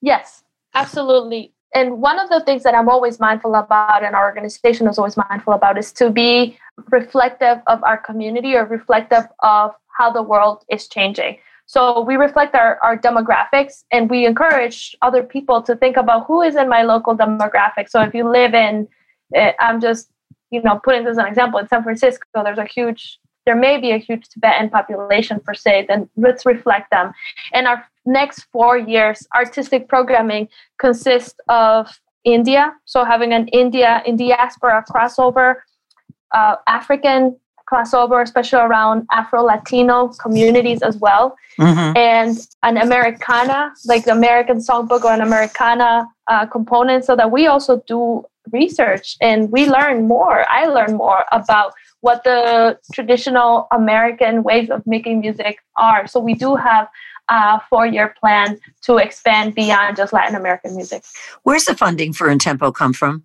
Yes, 0.00 0.44
absolutely. 0.74 1.52
And 1.74 2.00
one 2.00 2.20
of 2.20 2.28
the 2.28 2.40
things 2.40 2.62
that 2.62 2.74
I'm 2.74 2.88
always 2.88 3.18
mindful 3.18 3.54
about 3.56 4.04
and 4.04 4.14
our 4.14 4.24
organization 4.24 4.86
is 4.86 4.98
always 4.98 5.16
mindful 5.16 5.54
about 5.54 5.76
is 5.76 5.92
to 5.94 6.10
be 6.10 6.56
reflective 6.90 7.58
of 7.66 7.82
our 7.82 7.96
community 7.96 8.54
or 8.54 8.64
reflective 8.64 9.24
of 9.42 9.72
how 9.88 10.12
the 10.12 10.22
world 10.22 10.64
is 10.68 10.86
changing. 10.86 11.38
So 11.66 12.02
we 12.02 12.16
reflect 12.16 12.54
our, 12.54 12.78
our 12.82 12.96
demographics 12.96 13.84
and 13.90 14.08
we 14.10 14.26
encourage 14.26 14.94
other 15.02 15.22
people 15.22 15.62
to 15.62 15.74
think 15.74 15.96
about 15.96 16.26
who 16.26 16.42
is 16.42 16.54
in 16.54 16.68
my 16.68 16.82
local 16.82 17.16
demographic. 17.16 17.88
So 17.88 18.02
if 18.02 18.14
you 18.14 18.30
live 18.30 18.54
in, 18.54 18.86
eh, 19.34 19.52
I'm 19.60 19.80
just, 19.80 20.10
you 20.50 20.62
know, 20.62 20.80
putting 20.82 21.04
this 21.04 21.12
as 21.12 21.18
an 21.18 21.26
example, 21.26 21.58
in 21.58 21.68
San 21.68 21.82
Francisco, 21.82 22.24
there's 22.42 22.58
a 22.58 22.64
huge 22.64 23.18
there 23.46 23.56
may 23.56 23.78
be 23.78 23.90
a 23.90 23.98
huge 23.98 24.28
Tibetan 24.28 24.70
population 24.70 25.40
per 25.40 25.54
se, 25.54 25.86
then 25.88 26.08
let's 26.16 26.46
reflect 26.46 26.90
them. 26.90 27.12
And 27.52 27.66
our 27.66 27.84
next 28.06 28.46
four 28.52 28.78
years, 28.78 29.26
artistic 29.34 29.88
programming 29.88 30.48
consists 30.78 31.34
of 31.48 32.00
India, 32.24 32.72
so 32.86 33.04
having 33.04 33.34
an 33.34 33.48
India 33.48 34.02
in 34.06 34.16
diaspora 34.16 34.82
crossover, 34.90 35.56
uh, 36.34 36.56
African 36.66 37.36
crossover, 37.70 38.22
especially 38.22 38.60
around 38.60 39.06
Afro 39.12 39.42
Latino 39.42 40.08
communities 40.08 40.80
as 40.82 40.96
well, 40.96 41.36
mm-hmm. 41.58 41.96
and 41.96 42.38
an 42.62 42.78
Americana, 42.78 43.72
like 43.84 44.04
the 44.04 44.12
American 44.12 44.58
songbook 44.58 45.04
or 45.04 45.12
an 45.12 45.20
Americana 45.20 46.06
uh, 46.28 46.46
component, 46.46 47.04
so 47.04 47.14
that 47.14 47.30
we 47.30 47.46
also 47.46 47.82
do 47.86 48.24
research 48.52 49.16
and 49.20 49.50
we 49.50 49.66
learn 49.66 50.06
more. 50.06 50.44
I 50.50 50.66
learn 50.66 50.94
more 50.94 51.24
about 51.32 51.72
what 52.00 52.24
the 52.24 52.78
traditional 52.92 53.66
American 53.72 54.42
ways 54.42 54.70
of 54.70 54.86
making 54.86 55.20
music 55.20 55.58
are. 55.76 56.06
So 56.06 56.20
we 56.20 56.34
do 56.34 56.56
have 56.56 56.88
a 57.30 57.60
four-year 57.70 58.14
plan 58.20 58.58
to 58.82 58.98
expand 58.98 59.54
beyond 59.54 59.96
just 59.96 60.12
Latin 60.12 60.36
American 60.36 60.76
music. 60.76 61.02
Where's 61.44 61.64
the 61.64 61.74
funding 61.74 62.12
for 62.12 62.28
Intempo 62.28 62.74
come 62.74 62.92
from? 62.92 63.24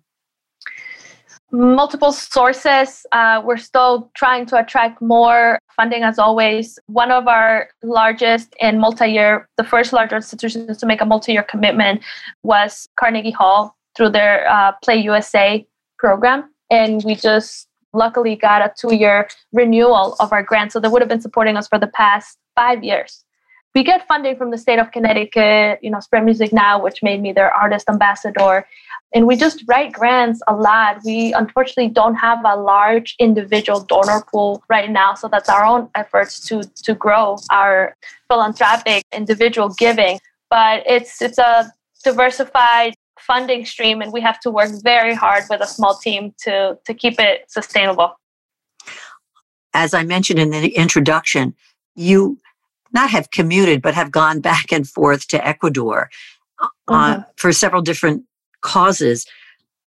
Multiple 1.52 2.12
sources. 2.12 3.04
Uh, 3.10 3.42
we're 3.44 3.56
still 3.56 4.10
trying 4.14 4.46
to 4.46 4.56
attract 4.56 5.02
more 5.02 5.58
funding 5.74 6.04
as 6.04 6.16
always. 6.18 6.78
One 6.86 7.10
of 7.10 7.26
our 7.26 7.68
largest 7.82 8.54
and 8.60 8.80
multi-year, 8.80 9.48
the 9.56 9.64
first 9.64 9.92
larger 9.92 10.16
institutions 10.16 10.78
to 10.78 10.86
make 10.86 11.00
a 11.00 11.04
multi-year 11.04 11.42
commitment 11.42 12.02
was 12.44 12.88
Carnegie 12.98 13.32
Hall 13.32 13.76
through 14.00 14.08
their 14.08 14.48
uh, 14.48 14.72
Play 14.82 14.96
USA 14.96 15.66
program. 15.98 16.50
And 16.70 17.04
we 17.04 17.14
just 17.14 17.68
luckily 17.92 18.34
got 18.34 18.62
a 18.62 18.72
two 18.80 18.94
year 18.94 19.28
renewal 19.52 20.16
of 20.20 20.32
our 20.32 20.42
grant. 20.42 20.72
So 20.72 20.80
they 20.80 20.88
would 20.88 21.02
have 21.02 21.08
been 21.08 21.20
supporting 21.20 21.58
us 21.58 21.68
for 21.68 21.78
the 21.78 21.86
past 21.88 22.38
five 22.56 22.82
years. 22.82 23.22
We 23.74 23.84
get 23.84 24.08
funding 24.08 24.36
from 24.36 24.50
the 24.52 24.58
state 24.58 24.78
of 24.78 24.90
Connecticut, 24.90 25.80
you 25.82 25.90
know, 25.90 26.00
Spread 26.00 26.24
Music 26.24 26.50
Now, 26.50 26.82
which 26.82 27.02
made 27.02 27.20
me 27.20 27.32
their 27.32 27.52
artist 27.52 27.90
ambassador. 27.90 28.66
And 29.14 29.26
we 29.26 29.36
just 29.36 29.64
write 29.68 29.92
grants 29.92 30.40
a 30.48 30.54
lot. 30.54 31.00
We 31.04 31.34
unfortunately 31.34 31.88
don't 31.88 32.14
have 32.14 32.38
a 32.44 32.56
large 32.56 33.16
individual 33.18 33.80
donor 33.80 34.24
pool 34.32 34.64
right 34.70 34.90
now. 34.90 35.14
So 35.14 35.28
that's 35.28 35.50
our 35.50 35.64
own 35.64 35.90
efforts 35.94 36.40
to 36.48 36.62
to 36.84 36.94
grow 36.94 37.36
our 37.50 37.94
philanthropic 38.28 39.04
individual 39.12 39.68
giving. 39.68 40.20
But 40.48 40.84
it's 40.86 41.20
it's 41.20 41.38
a 41.38 41.70
diversified 42.02 42.94
funding 43.20 43.64
stream 43.64 44.00
and 44.00 44.12
we 44.12 44.20
have 44.20 44.40
to 44.40 44.50
work 44.50 44.70
very 44.82 45.14
hard 45.14 45.44
with 45.50 45.60
a 45.60 45.66
small 45.66 45.96
team 45.96 46.34
to 46.44 46.78
to 46.84 46.94
keep 46.94 47.18
it 47.18 47.50
sustainable. 47.50 48.18
As 49.72 49.94
i 49.94 50.02
mentioned 50.02 50.38
in 50.38 50.50
the 50.50 50.74
introduction 50.76 51.54
you 51.94 52.38
not 52.92 53.10
have 53.10 53.30
commuted 53.30 53.82
but 53.82 53.94
have 53.94 54.10
gone 54.10 54.40
back 54.40 54.72
and 54.72 54.88
forth 54.88 55.28
to 55.28 55.46
ecuador 55.46 56.10
uh, 56.60 56.66
mm-hmm. 56.90 57.22
for 57.36 57.52
several 57.52 57.82
different 57.82 58.24
causes. 58.62 59.26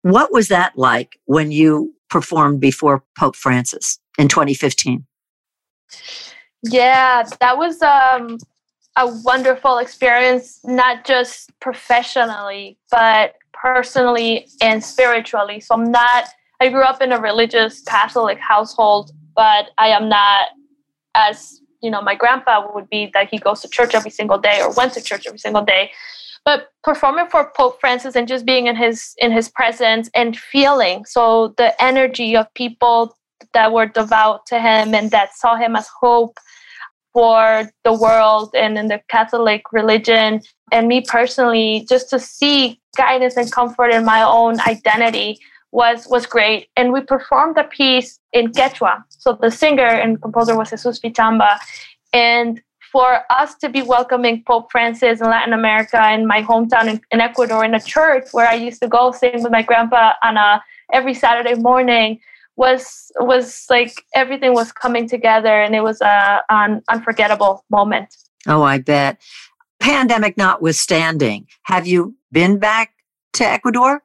What 0.04 0.32
was 0.32 0.48
that 0.48 0.78
like 0.78 1.20
when 1.26 1.52
you 1.52 1.94
performed 2.12 2.60
before 2.60 3.04
pope 3.17 3.36
francis 3.36 3.98
in 4.20 4.28
2015 4.28 5.06
yeah 6.63 7.24
that 7.39 7.58
was 7.58 7.82
um 7.82 8.38
a 8.97 9.08
wonderful 9.23 9.77
experience, 9.77 10.60
not 10.63 11.06
just 11.06 11.51
professionally, 11.60 12.77
but 12.89 13.36
personally 13.54 14.47
and 14.62 14.84
spiritually. 14.84 15.60
So 15.60 15.75
I'm 15.75 15.91
not, 15.91 16.25
I 16.60 16.69
grew 16.69 16.84
up 16.84 17.01
in 17.01 17.12
a 17.12 17.19
religious 17.19 17.82
Catholic 17.82 18.38
household, 18.39 19.12
but 19.36 19.69
I 19.77 19.88
am 19.89 20.10
not 20.10 20.47
as, 21.15 21.62
you 21.82 21.89
know, 21.89 22.01
my 22.01 22.15
grandpa 22.15 22.67
would 22.73 22.89
be 22.89 23.10
that 23.13 23.30
he 23.30 23.38
goes 23.38 23.62
to 23.62 23.69
church 23.69 23.95
every 23.95 24.12
single 24.12 24.38
day 24.38 24.62
or 24.62 24.71
went 24.73 24.93
to 24.93 25.01
church 25.01 25.25
every 25.25 25.39
single 25.39 25.63
day. 25.63 25.91
But 26.43 26.69
performing 26.84 27.27
for 27.27 27.51
Pope 27.56 27.80
Francis 27.80 28.15
and 28.15 28.27
just 28.27 28.45
being 28.45 28.65
in 28.65 28.75
his 28.75 29.13
in 29.19 29.32
his 29.32 29.47
presence 29.47 30.10
and 30.15 30.36
feeling 30.36 31.06
so 31.06 31.54
the 31.58 31.80
energy 31.82 32.36
of 32.36 32.51
people 32.56 33.15
that 33.54 33.71
were 33.71 33.86
devout 33.86 34.47
to 34.47 34.60
him 34.60 34.95
and 34.95 35.12
that 35.12 35.36
saw 35.36 35.56
him 35.56 35.75
as 35.75 35.88
hope 35.99 36.38
for 37.13 37.69
the 37.84 37.93
world 37.93 38.52
and 38.56 38.78
in 38.78 38.88
the 38.88 39.02
Catholic 39.10 39.63
religion. 39.71 40.41
And 40.71 40.88
me 40.88 41.02
personally, 41.02 41.86
just 41.89 42.10
to 42.12 42.19
see 42.19 42.80
guidance 42.95 43.38
and 43.38 43.52
comfort 43.52 43.89
in 43.89 44.06
my 44.06 44.24
own 44.24 44.60
identity 44.62 45.39
was 45.71 46.08
was 46.08 46.26
great. 46.26 46.67
And 46.76 46.91
we 46.91 47.02
performed 47.02 47.56
the 47.56 47.63
piece 47.63 48.19
in 48.34 48.52
Quechua. 48.52 49.04
So 49.10 49.38
the 49.41 49.52
singer 49.52 49.86
and 49.86 50.21
composer 50.21 50.58
was 50.58 50.69
Jesus 50.69 51.00
Fichamba. 51.00 51.58
And 52.13 52.62
for 52.91 53.21
us 53.30 53.56
to 53.56 53.69
be 53.69 53.82
welcoming 53.82 54.43
Pope 54.45 54.69
Francis 54.69 55.21
in 55.21 55.28
Latin 55.28 55.54
America 55.54 56.12
in 56.13 56.28
my 56.28 56.43
hometown 56.43 56.88
in, 56.88 57.02
in 57.12 57.21
Ecuador 57.21 57.63
in 57.63 57.74
a 57.74 57.80
church 57.80 58.28
where 58.34 58.47
I 58.47 58.56
used 58.56 58.82
to 58.82 58.88
go 58.89 59.12
sing 59.12 59.43
with 59.43 59.52
my 59.52 59.62
grandpa 59.62 60.13
on 60.24 60.36
a 60.36 60.62
every 60.91 61.13
Saturday 61.13 61.56
morning 61.56 62.19
was 62.55 63.11
was 63.17 63.65
like 63.69 64.03
everything 64.13 64.53
was 64.53 64.71
coming 64.71 65.07
together 65.07 65.61
and 65.61 65.75
it 65.75 65.81
was 65.81 66.01
a, 66.01 66.41
an 66.49 66.81
unforgettable 66.89 67.63
moment 67.69 68.15
oh 68.47 68.63
i 68.63 68.77
bet 68.77 69.19
pandemic 69.79 70.37
notwithstanding 70.37 71.47
have 71.63 71.87
you 71.87 72.15
been 72.31 72.59
back 72.59 72.93
to 73.33 73.45
ecuador 73.45 74.03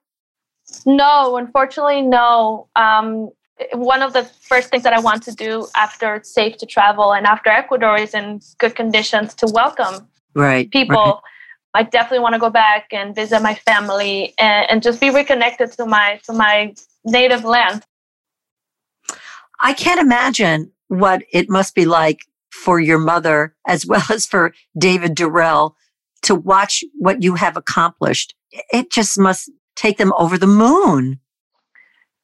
no 0.85 1.37
unfortunately 1.37 2.03
no 2.03 2.69
um, 2.77 3.31
one 3.73 4.03
of 4.03 4.13
the 4.13 4.25
first 4.25 4.71
things 4.71 4.83
that 4.83 4.93
I 4.93 5.01
want 5.01 5.23
to 5.25 5.33
do 5.33 5.67
after 5.77 6.17
it's 6.17 6.33
safe 6.33 6.59
to 6.59 6.67
travel 6.67 7.13
and 7.13 7.27
after 7.27 7.51
Ecuador 7.51 7.97
is 7.97 8.15
in 8.15 8.41
good 8.59 8.75
conditions 8.75 9.35
to 9.37 9.47
welcome 9.53 10.07
right, 10.35 10.71
people. 10.71 10.97
Right. 10.97 11.21
I 11.75 11.83
definitely 11.83 12.21
want 12.21 12.35
to 12.35 12.39
go 12.39 12.51
back 12.51 12.89
and 12.93 13.15
visit 13.15 13.43
my 13.43 13.55
family 13.55 14.35
and, 14.39 14.67
and 14.71 14.83
just 14.83 15.01
be 15.01 15.11
reconnected 15.11 15.73
to 15.73 15.87
my 15.87 16.21
to 16.25 16.33
my 16.33 16.75
native 17.05 17.45
land. 17.45 17.85
I 19.61 19.73
can't 19.73 20.01
imagine 20.01 20.73
what 20.89 21.23
it 21.33 21.49
must 21.49 21.75
be 21.75 21.85
like 21.85 22.21
for 22.51 22.81
your 22.81 22.99
mother 22.99 23.55
as 23.67 23.87
well 23.87 24.05
as 24.11 24.27
for 24.27 24.53
David 24.79 25.15
Durrell 25.15 25.77
to 26.23 26.35
watch 26.35 26.83
what 26.99 27.23
you 27.23 27.35
have 27.35 27.57
accomplished. 27.57 28.35
It 28.73 28.91
just 28.91 29.19
must 29.19 29.51
take 29.77 29.99
them 29.99 30.13
over 30.17 30.39
the 30.39 30.47
moon. 30.47 31.21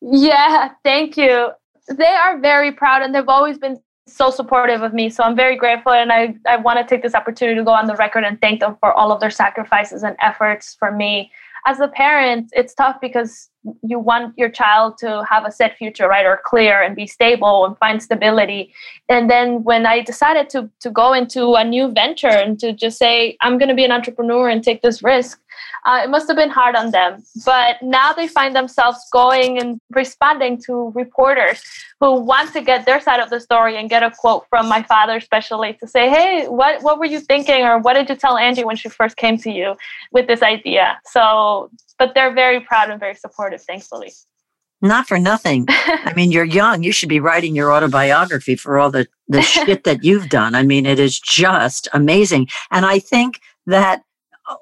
Yeah, 0.00 0.70
thank 0.82 1.16
you. 1.16 1.50
They 1.88 2.06
are 2.06 2.40
very 2.40 2.72
proud 2.72 3.02
and 3.02 3.14
they've 3.14 3.28
always 3.28 3.58
been 3.58 3.78
so 4.08 4.30
supportive 4.30 4.82
of 4.82 4.92
me. 4.92 5.10
So 5.10 5.22
I'm 5.22 5.36
very 5.36 5.56
grateful. 5.56 5.92
And 5.92 6.12
I, 6.12 6.34
I 6.48 6.56
want 6.56 6.78
to 6.78 6.84
take 6.84 7.02
this 7.02 7.14
opportunity 7.14 7.56
to 7.56 7.64
go 7.64 7.70
on 7.70 7.86
the 7.86 7.94
record 7.96 8.24
and 8.24 8.40
thank 8.40 8.60
them 8.60 8.76
for 8.80 8.92
all 8.92 9.12
of 9.12 9.20
their 9.20 9.30
sacrifices 9.30 10.02
and 10.02 10.16
efforts 10.20 10.74
for 10.78 10.90
me. 10.90 11.30
As 11.66 11.80
a 11.80 11.88
parent, 11.88 12.50
it's 12.52 12.74
tough 12.74 12.96
because 13.00 13.48
you 13.82 13.98
want 13.98 14.36
your 14.36 14.48
child 14.48 14.98
to 14.98 15.24
have 15.28 15.44
a 15.44 15.52
set 15.52 15.76
future, 15.76 16.08
right, 16.08 16.26
or 16.26 16.40
clear 16.44 16.82
and 16.82 16.96
be 16.96 17.06
stable 17.06 17.64
and 17.64 17.78
find 17.78 18.02
stability. 18.02 18.74
And 19.08 19.30
then 19.30 19.62
when 19.62 19.86
I 19.86 20.00
decided 20.00 20.50
to 20.50 20.70
to 20.80 20.90
go 20.90 21.12
into 21.12 21.54
a 21.54 21.64
new 21.64 21.90
venture 21.90 22.28
and 22.28 22.58
to 22.60 22.72
just 22.72 22.98
say 22.98 23.36
I'm 23.40 23.58
going 23.58 23.68
to 23.68 23.74
be 23.74 23.84
an 23.84 23.92
entrepreneur 23.92 24.48
and 24.48 24.64
take 24.64 24.82
this 24.82 25.02
risk, 25.02 25.40
uh, 25.84 26.00
it 26.04 26.10
must 26.10 26.28
have 26.28 26.36
been 26.36 26.50
hard 26.50 26.74
on 26.76 26.90
them. 26.90 27.22
But 27.44 27.82
now 27.82 28.12
they 28.12 28.28
find 28.28 28.54
themselves 28.54 28.98
going 29.12 29.58
and 29.58 29.80
responding 29.90 30.60
to 30.66 30.92
reporters 30.94 31.62
who 32.00 32.20
want 32.20 32.52
to 32.52 32.62
get 32.62 32.86
their 32.86 33.00
side 33.00 33.20
of 33.20 33.30
the 33.30 33.40
story 33.40 33.76
and 33.76 33.88
get 33.88 34.02
a 34.02 34.10
quote 34.10 34.46
from 34.50 34.68
my 34.68 34.82
father, 34.82 35.16
especially 35.16 35.74
to 35.74 35.86
say, 35.86 36.08
"Hey, 36.08 36.46
what 36.48 36.82
what 36.82 36.98
were 36.98 37.06
you 37.06 37.20
thinking, 37.20 37.62
or 37.62 37.78
what 37.78 37.94
did 37.94 38.08
you 38.08 38.16
tell 38.16 38.36
Angie 38.36 38.64
when 38.64 38.76
she 38.76 38.88
first 38.88 39.16
came 39.16 39.36
to 39.38 39.50
you 39.50 39.76
with 40.12 40.26
this 40.26 40.42
idea?" 40.42 40.98
So, 41.06 41.70
but 41.98 42.14
they're 42.14 42.34
very 42.34 42.60
proud 42.60 42.90
and 42.90 42.98
very 42.98 43.14
supportive, 43.14 43.62
thankfully. 43.62 44.12
Not 44.84 45.06
for 45.06 45.16
nothing. 45.16 45.66
I 45.68 46.12
mean, 46.16 46.32
you're 46.32 46.44
young. 46.44 46.82
You 46.82 46.90
should 46.90 47.08
be 47.08 47.20
writing 47.20 47.54
your 47.54 47.72
autobiography 47.72 48.56
for 48.56 48.78
all 48.78 48.90
the 48.90 49.06
the 49.28 49.42
shit 49.54 49.84
that 49.84 50.02
you've 50.02 50.28
done. 50.28 50.54
I 50.56 50.64
mean, 50.64 50.86
it 50.86 50.98
is 50.98 51.20
just 51.20 51.88
amazing, 51.92 52.48
and 52.70 52.84
I 52.84 52.98
think 52.98 53.40
that 53.66 54.02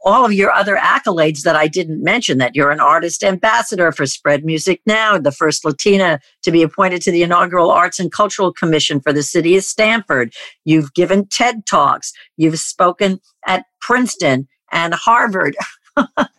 all 0.05 0.25
of 0.25 0.33
your 0.33 0.51
other 0.51 0.77
accolades 0.77 1.43
that 1.43 1.57
I 1.57 1.67
didn't 1.67 2.03
mention 2.03 2.39
that 2.39 2.55
you're 2.55 2.71
an 2.71 2.81
artist 2.81 3.25
ambassador 3.25 3.93
for 3.93 4.07
Spread 4.07 4.45
Music 4.45 4.81
Now, 4.87 5.19
the 5.19 5.33
first 5.33 5.65
Latina 5.65 6.21
to 6.43 6.51
be 6.51 6.63
appointed 6.63 7.03
to 7.03 7.11
the 7.11 7.23
inaugural 7.23 7.71
Arts 7.71 7.99
and 7.99 8.13
Cultural 8.13 8.53
Commission 8.53 9.01
for 9.01 9.13
the 9.13 9.23
city 9.23 9.57
of 9.57 9.65
Stamford. 9.65 10.35
You've 10.65 10.93
given 10.95 11.27
TED 11.27 11.67
Talks. 11.67 12.13
You've 12.37 12.59
spoken 12.59 13.21
at 13.47 13.65
Princeton 13.81 14.49
and 14.71 14.95
Harvard. 14.95 15.57
Just 15.97 16.07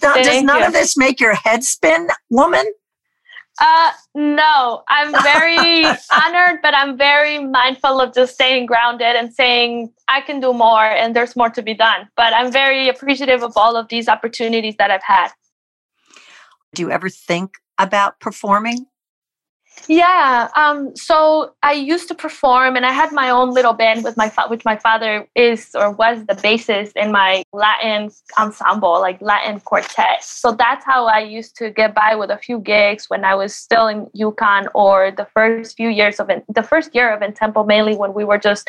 does 0.00 0.42
none 0.42 0.60
you. 0.60 0.66
of 0.66 0.72
this 0.72 0.96
make 0.96 1.20
your 1.20 1.34
head 1.34 1.64
spin, 1.64 2.08
woman? 2.30 2.64
Uh, 3.60 3.90
no, 4.14 4.82
I'm 4.88 5.12
very 5.22 5.84
honored, 6.12 6.60
but 6.62 6.74
I'm 6.74 6.96
very 6.96 7.38
mindful 7.38 8.00
of 8.00 8.14
just 8.14 8.34
staying 8.34 8.66
grounded 8.66 9.14
and 9.14 9.32
saying 9.32 9.92
I 10.08 10.20
can 10.20 10.40
do 10.40 10.52
more 10.52 10.84
and 10.84 11.14
there's 11.14 11.36
more 11.36 11.50
to 11.50 11.62
be 11.62 11.74
done. 11.74 12.08
But 12.16 12.32
I'm 12.34 12.50
very 12.50 12.88
appreciative 12.88 13.42
of 13.42 13.52
all 13.56 13.76
of 13.76 13.88
these 13.88 14.08
opportunities 14.08 14.76
that 14.78 14.90
I've 14.90 15.02
had. 15.02 15.28
Do 16.74 16.82
you 16.82 16.90
ever 16.90 17.10
think 17.10 17.56
about 17.78 18.20
performing? 18.20 18.86
Yeah. 19.88 20.48
Um, 20.56 20.94
so 20.96 21.54
I 21.62 21.72
used 21.72 22.08
to 22.08 22.14
perform, 22.14 22.76
and 22.76 22.86
I 22.86 22.92
had 22.92 23.12
my 23.12 23.30
own 23.30 23.50
little 23.50 23.72
band 23.72 24.04
with 24.04 24.16
my 24.16 24.28
fa- 24.28 24.46
which 24.48 24.64
my 24.64 24.76
father 24.76 25.26
is 25.34 25.70
or 25.74 25.90
was 25.90 26.24
the 26.26 26.34
bassist 26.34 26.92
in 26.94 27.10
my 27.10 27.42
Latin 27.52 28.10
ensemble, 28.38 29.00
like 29.00 29.20
Latin 29.20 29.60
quartet. 29.60 30.22
So 30.22 30.52
that's 30.52 30.84
how 30.84 31.06
I 31.06 31.20
used 31.20 31.56
to 31.56 31.70
get 31.70 31.94
by 31.94 32.14
with 32.14 32.30
a 32.30 32.38
few 32.38 32.60
gigs 32.60 33.10
when 33.10 33.24
I 33.24 33.34
was 33.34 33.54
still 33.54 33.88
in 33.88 34.06
UConn 34.16 34.68
or 34.74 35.10
the 35.10 35.26
first 35.34 35.76
few 35.76 35.88
years 35.88 36.20
of 36.20 36.30
the 36.48 36.62
first 36.62 36.94
year 36.94 37.12
of 37.12 37.20
Intempo, 37.20 37.66
mainly 37.66 37.96
when 37.96 38.14
we 38.14 38.24
were 38.24 38.38
just 38.38 38.68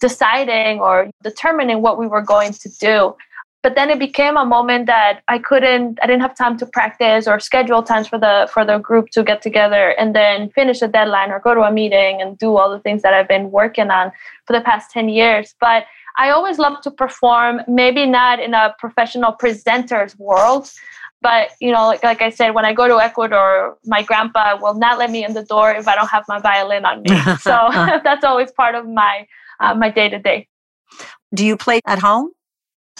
deciding 0.00 0.80
or 0.80 1.10
determining 1.22 1.80
what 1.80 1.98
we 1.98 2.06
were 2.06 2.22
going 2.22 2.52
to 2.52 2.68
do 2.80 3.14
but 3.62 3.76
then 3.76 3.90
it 3.90 3.98
became 3.98 4.36
a 4.36 4.44
moment 4.44 4.86
that 4.86 5.22
I 5.28 5.38
couldn't 5.38 5.98
I 6.02 6.06
didn't 6.06 6.22
have 6.22 6.36
time 6.36 6.56
to 6.58 6.66
practice 6.66 7.28
or 7.28 7.38
schedule 7.38 7.82
times 7.82 8.08
for 8.08 8.18
the 8.18 8.48
for 8.52 8.64
the 8.64 8.78
group 8.78 9.10
to 9.10 9.22
get 9.22 9.40
together 9.40 9.90
and 9.98 10.14
then 10.14 10.50
finish 10.50 10.82
a 10.82 10.88
deadline 10.88 11.30
or 11.30 11.38
go 11.38 11.54
to 11.54 11.62
a 11.62 11.72
meeting 11.72 12.20
and 12.20 12.36
do 12.38 12.56
all 12.56 12.70
the 12.70 12.80
things 12.80 13.02
that 13.02 13.14
I've 13.14 13.28
been 13.28 13.50
working 13.50 13.90
on 13.90 14.10
for 14.46 14.52
the 14.52 14.60
past 14.60 14.90
10 14.90 15.08
years. 15.08 15.54
But 15.60 15.84
I 16.18 16.30
always 16.30 16.58
love 16.58 16.80
to 16.82 16.90
perform 16.90 17.62
maybe 17.66 18.04
not 18.04 18.40
in 18.40 18.52
a 18.52 18.74
professional 18.78 19.32
presenter's 19.32 20.18
world 20.18 20.70
but 21.22 21.50
you 21.60 21.70
know 21.70 21.86
like, 21.86 22.02
like 22.02 22.20
I 22.20 22.30
said 22.30 22.50
when 22.50 22.64
I 22.64 22.74
go 22.74 22.88
to 22.88 23.00
Ecuador 23.00 23.78
my 23.84 24.02
grandpa 24.02 24.58
will 24.60 24.74
not 24.74 24.98
let 24.98 25.10
me 25.10 25.24
in 25.24 25.34
the 25.34 25.44
door 25.44 25.70
if 25.70 25.86
I 25.86 25.94
don't 25.94 26.10
have 26.10 26.24
my 26.28 26.40
violin 26.40 26.84
on 26.84 27.02
me. 27.02 27.10
So 27.38 27.68
that's 28.04 28.24
always 28.24 28.50
part 28.50 28.74
of 28.74 28.88
my 28.88 29.26
uh, 29.60 29.74
my 29.74 29.88
day 29.90 30.08
to 30.08 30.18
day 30.18 30.48
do 31.32 31.46
you 31.46 31.56
play 31.56 31.80
at 31.86 32.00
home 32.00 32.32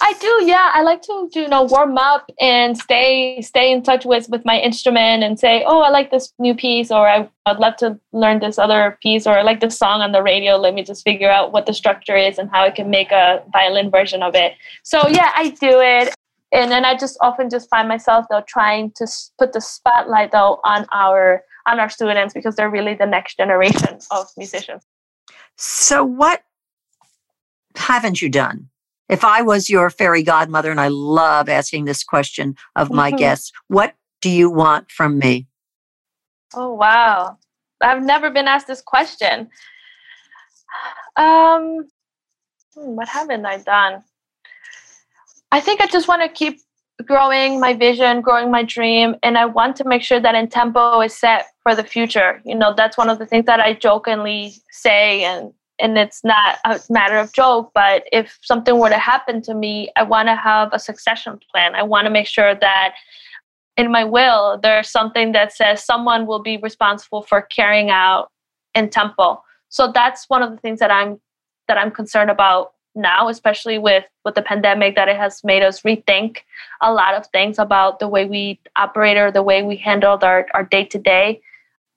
I 0.00 0.14
do, 0.14 0.44
yeah. 0.46 0.70
I 0.72 0.83
like 0.83 1.02
to, 1.02 1.28
you 1.35 1.48
know, 1.48 1.64
warm 1.64 1.98
up 1.98 2.31
and 2.40 2.76
stay 2.76 3.40
stay 3.42 3.70
in 3.70 3.83
touch 3.83 4.05
with 4.05 4.28
with 4.31 4.44
my 4.44 4.59
instrument 4.59 5.22
and 5.22 5.38
say, 5.38 5.64
oh, 5.66 5.81
I 5.83 5.90
like 5.90 6.11
this 6.11 6.33
new 6.38 6.55
piece, 6.55 6.90
or 6.90 7.07
I, 7.07 7.28
would 7.46 7.59
love 7.59 7.76
to 7.76 7.98
learn 8.12 8.40
this 8.40 8.59
other 8.59 8.98
piece, 9.02 9.26
or 9.26 9.38
I 9.38 9.42
like 9.42 9.61
this 9.61 9.76
song 9.76 10.00
on 10.00 10.12
the 10.12 10.22
radio. 10.22 10.57
Let 10.57 10.74
me 10.74 10.83
just 10.83 11.05
figure 11.05 11.31
out 11.31 11.52
what 11.52 11.66
the 11.66 11.74
structure 11.74 12.16
is 12.16 12.38
and 12.38 12.50
how 12.50 12.64
I 12.64 12.70
can 12.70 12.88
make 12.90 13.12
a 13.12 13.42
violin 13.52 13.90
version 13.90 14.22
of 14.22 14.35
it. 14.35 14.55
So 14.83 15.07
yeah, 15.09 15.31
I 15.37 15.50
do 15.50 15.81
it, 15.81 16.14
and 16.52 16.70
then 16.70 16.85
I 16.85 16.96
just 16.96 17.18
often 17.20 17.50
just 17.50 17.68
find 17.68 17.87
myself 17.87 18.26
though 18.31 18.42
trying 18.48 18.92
to 18.96 19.07
put 19.38 19.52
the 19.52 19.61
spotlight 19.61 20.33
though 20.33 20.61
on 20.64 20.87
our 20.92 21.42
on 21.66 21.78
our 21.78 21.90
students 21.90 22.33
because 22.33 22.57
they're 22.57 22.70
really 22.70 22.94
the 22.94 23.07
next 23.07 23.37
generation 23.37 23.98
of 24.11 24.26
musicians. 24.37 24.85
So 25.57 26.02
what 26.02 26.42
haven't 27.76 28.20
you 28.20 28.28
done? 28.28 28.68
If 29.12 29.25
I 29.25 29.42
was 29.42 29.68
your 29.68 29.90
fairy 29.90 30.22
godmother, 30.22 30.70
and 30.70 30.81
I 30.81 30.88
love 30.88 31.51
asking 31.51 31.85
this 31.85 32.03
question 32.03 32.57
of 32.75 32.90
my 32.90 33.11
mm-hmm. 33.11 33.18
guests, 33.18 33.53
what 33.68 33.92
do 34.22 34.31
you 34.31 34.48
want 34.48 34.90
from 34.90 35.18
me? 35.18 35.46
Oh, 36.55 36.72
wow. 36.72 37.37
I've 37.83 38.03
never 38.03 38.31
been 38.31 38.48
asked 38.48 38.66
this 38.66 38.83
question. 38.83 39.48
Um, 41.14 41.88
hmm, 42.75 42.96
what 42.96 43.07
haven't 43.07 43.44
I 43.44 43.59
done? 43.59 44.03
I 45.51 45.61
think 45.61 45.83
I 45.83 45.87
just 45.87 46.09
want 46.09 46.22
to 46.22 46.29
keep 46.31 46.59
growing 47.07 47.61
my 47.61 47.75
vision, 47.75 48.22
growing 48.22 48.51
my 48.51 48.62
dream, 48.62 49.16
and 49.22 49.37
I 49.37 49.44
want 49.44 49.77
to 49.77 49.85
make 49.85 50.03
sure 50.03 50.18
that 50.20 50.35
Intempo 50.35 51.05
is 51.05 51.14
set 51.14 51.48
for 51.62 51.75
the 51.75 51.85
future. 51.85 52.40
You 52.46 52.55
know, 52.55 52.72
that's 52.75 52.96
one 52.96 53.11
of 53.11 53.18
the 53.18 53.27
things 53.27 53.44
that 53.44 53.61
I 53.61 53.75
jokingly 53.75 54.55
say 54.70 55.22
and 55.25 55.53
and 55.82 55.98
it's 55.98 56.24
not 56.24 56.58
a 56.64 56.80
matter 56.88 57.16
of 57.16 57.32
joke 57.32 57.70
but 57.74 58.04
if 58.12 58.38
something 58.42 58.78
were 58.78 58.88
to 58.88 58.98
happen 58.98 59.42
to 59.42 59.54
me 59.54 59.90
i 59.96 60.02
want 60.02 60.28
to 60.28 60.36
have 60.36 60.72
a 60.72 60.78
succession 60.78 61.38
plan. 61.50 61.74
I 61.74 61.82
want 61.82 62.06
to 62.06 62.10
make 62.10 62.26
sure 62.26 62.54
that 62.54 62.94
in 63.76 63.90
my 63.90 64.04
will 64.04 64.58
there's 64.62 64.90
something 64.90 65.32
that 65.32 65.52
says 65.52 65.84
someone 65.84 66.26
will 66.26 66.42
be 66.42 66.56
responsible 66.56 67.22
for 67.22 67.42
carrying 67.42 67.90
out 67.90 68.30
Intempo. 68.76 69.40
So 69.68 69.90
that's 69.92 70.28
one 70.28 70.42
of 70.42 70.50
the 70.50 70.56
things 70.58 70.78
that 70.78 70.90
i'm 70.90 71.20
that 71.68 71.78
i'm 71.78 71.90
concerned 71.90 72.30
about 72.30 72.72
now 72.94 73.28
especially 73.28 73.78
with 73.78 74.04
with 74.24 74.34
the 74.34 74.42
pandemic 74.42 74.94
that 74.96 75.08
it 75.08 75.16
has 75.16 75.42
made 75.44 75.62
us 75.62 75.82
rethink 75.82 76.38
a 76.82 76.92
lot 76.92 77.14
of 77.14 77.26
things 77.28 77.58
about 77.58 77.98
the 77.98 78.08
way 78.08 78.24
we 78.26 78.60
operate 78.76 79.16
or 79.16 79.30
the 79.30 79.42
way 79.42 79.62
we 79.62 79.76
handled 79.76 80.22
our, 80.22 80.46
our 80.52 80.64
day-to-day 80.64 81.40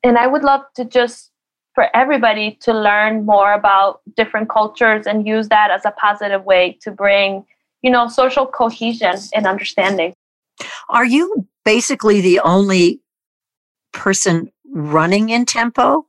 and 0.03 0.17
i 0.17 0.25
would 0.25 0.43
love 0.43 0.61
to 0.73 0.85
just 0.85 1.31
for 1.75 1.95
everybody 1.95 2.57
to 2.61 2.73
learn 2.73 3.25
more 3.25 3.53
about 3.53 4.01
different 4.15 4.49
cultures 4.49 5.05
and 5.05 5.27
use 5.27 5.49
that 5.49 5.69
as 5.69 5.85
a 5.85 5.91
positive 5.91 6.45
way 6.45 6.77
to 6.81 6.89
bring 6.89 7.45
you 7.83 7.91
know 7.91 8.07
social 8.07 8.47
cohesion 8.47 9.15
and 9.35 9.45
understanding. 9.45 10.15
Are 10.89 11.05
you 11.05 11.47
basically 11.65 12.21
the 12.21 12.39
only 12.39 13.01
person 13.91 14.51
running 14.73 15.27
Intempo? 15.27 16.03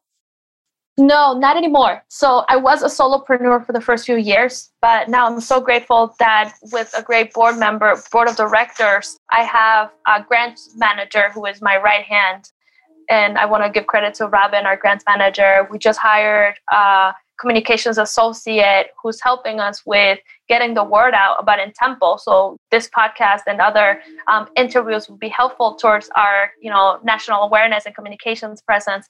No 0.97 1.39
not 1.39 1.57
anymore. 1.57 2.03
So 2.09 2.45
i 2.49 2.57
was 2.57 2.83
a 2.83 2.87
solopreneur 2.87 3.67
for 3.67 3.73
the 3.73 3.81
first 3.81 4.07
few 4.07 4.17
years 4.17 4.71
but 4.81 5.09
now 5.09 5.27
i'm 5.27 5.41
so 5.41 5.61
grateful 5.61 6.15
that 6.19 6.55
with 6.73 6.95
a 6.97 7.03
great 7.03 7.33
board 7.35 7.59
member 7.59 8.01
board 8.13 8.29
of 8.29 8.37
directors 8.37 9.19
i 9.33 9.43
have 9.43 9.91
a 10.07 10.23
grant 10.23 10.59
manager 10.77 11.31
who 11.35 11.45
is 11.45 11.61
my 11.61 11.77
right 11.77 12.05
hand 12.05 12.51
and 13.09 13.39
I 13.39 13.47
want 13.47 13.65
to 13.65 13.71
give 13.71 13.87
credit 13.87 14.15
to 14.15 14.27
Robin, 14.27 14.67
our 14.67 14.77
grants 14.77 15.05
manager. 15.07 15.69
We 15.71 15.79
just 15.79 15.99
hired 15.99 16.57
a 16.73 17.15
communications 17.39 17.99
associate 17.99 18.89
who's 19.01 19.21
helping 19.21 19.61
us 19.61 19.85
with 19.85 20.19
getting 20.49 20.75
the 20.75 20.85
word 20.85 21.13
out 21.13 21.37
about 21.39 21.59
Intempo 21.59 22.19
so 22.19 22.57
this 22.71 22.89
podcast 22.89 23.43
and 23.47 23.61
other 23.61 24.01
um, 24.27 24.49
interviews 24.57 25.09
will 25.09 25.17
be 25.17 25.29
helpful 25.29 25.75
towards 25.75 26.09
our 26.17 26.53
you 26.61 26.71
know 26.71 26.99
national 27.05 27.43
awareness 27.43 27.85
and 27.85 27.95
communications 27.95 28.63
presence. 28.63 29.09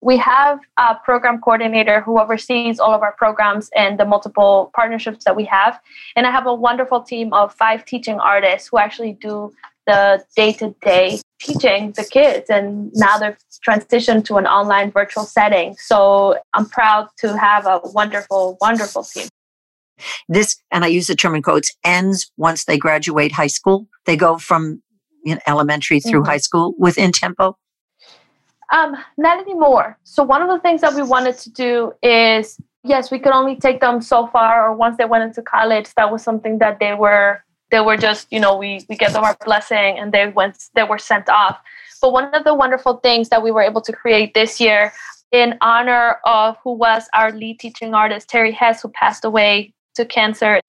We 0.00 0.16
have 0.18 0.60
a 0.76 0.96
program 1.04 1.40
coordinator 1.40 2.00
who 2.00 2.18
oversees 2.18 2.80
all 2.80 2.94
of 2.94 3.02
our 3.02 3.12
programs 3.12 3.70
and 3.76 3.98
the 3.98 4.04
multiple 4.04 4.70
partnerships 4.74 5.24
that 5.24 5.36
we 5.36 5.44
have. 5.44 5.80
And 6.16 6.26
i 6.26 6.30
have 6.30 6.46
a 6.46 6.54
wonderful 6.54 7.02
team 7.02 7.32
of 7.32 7.54
five 7.54 7.84
teaching 7.84 8.18
artists 8.18 8.68
who 8.68 8.78
actually 8.78 9.12
do 9.12 9.52
the 9.86 10.22
day-to-day 10.36 11.20
teaching 11.40 11.92
the 11.92 12.04
kids 12.04 12.50
and 12.50 12.90
now 12.94 13.16
they've 13.18 13.36
transitioned 13.66 14.24
to 14.24 14.36
an 14.36 14.46
online 14.46 14.90
virtual 14.90 15.24
setting. 15.24 15.76
So 15.78 16.38
i'm 16.54 16.68
proud 16.68 17.08
to 17.18 17.36
have 17.36 17.66
a 17.66 17.80
wonderful 17.84 18.58
wonderful 18.60 19.04
team. 19.04 19.28
This 20.28 20.56
and 20.70 20.84
i 20.84 20.88
use 20.88 21.06
the 21.06 21.14
term 21.14 21.34
in 21.34 21.42
quotes 21.42 21.72
ends 21.84 22.30
once 22.36 22.64
they 22.64 22.78
graduate 22.78 23.32
high 23.32 23.48
school. 23.48 23.86
They 24.04 24.16
go 24.16 24.38
from 24.38 24.82
you 25.24 25.34
know, 25.34 25.40
elementary 25.46 26.00
through 26.00 26.20
mm-hmm. 26.20 26.30
high 26.30 26.38
school 26.38 26.74
with 26.78 26.96
Intempo? 26.96 27.54
Um, 28.72 28.96
not 29.16 29.40
anymore. 29.40 29.98
So 30.04 30.22
one 30.22 30.42
of 30.42 30.48
the 30.48 30.58
things 30.58 30.82
that 30.82 30.94
we 30.94 31.02
wanted 31.02 31.38
to 31.38 31.50
do 31.50 31.92
is 32.02 32.58
yes 32.84 33.10
we 33.10 33.18
could 33.18 33.32
only 33.32 33.56
take 33.56 33.80
them 33.80 34.00
so 34.00 34.26
far 34.28 34.66
or 34.66 34.74
once 34.74 34.96
they 34.96 35.04
went 35.04 35.24
into 35.24 35.42
college 35.42 35.92
that 35.94 36.12
was 36.12 36.22
something 36.22 36.58
that 36.58 36.78
they 36.78 36.94
were 36.94 37.42
they 37.70 37.80
were 37.80 37.96
just 37.96 38.26
you 38.30 38.40
know 38.40 38.56
we 38.56 38.84
we 38.88 38.96
get 38.96 39.12
them 39.12 39.24
our 39.24 39.36
blessing 39.44 39.98
and 39.98 40.12
they 40.12 40.28
went 40.28 40.64
they 40.74 40.84
were 40.84 40.98
sent 40.98 41.28
off. 41.28 41.58
But 42.00 42.12
one 42.12 42.32
of 42.34 42.44
the 42.44 42.54
wonderful 42.54 42.98
things 42.98 43.28
that 43.30 43.42
we 43.42 43.50
were 43.50 43.62
able 43.62 43.80
to 43.82 43.92
create 43.92 44.34
this 44.34 44.60
year 44.60 44.92
in 45.32 45.58
honor 45.60 46.18
of 46.24 46.56
who 46.62 46.72
was 46.72 47.08
our 47.14 47.32
lead 47.32 47.58
teaching 47.60 47.94
artist 47.94 48.28
terry 48.28 48.52
hess 48.52 48.82
who 48.82 48.88
passed 48.88 49.24
away 49.24 49.74
to 49.94 50.04
cancer 50.04 50.60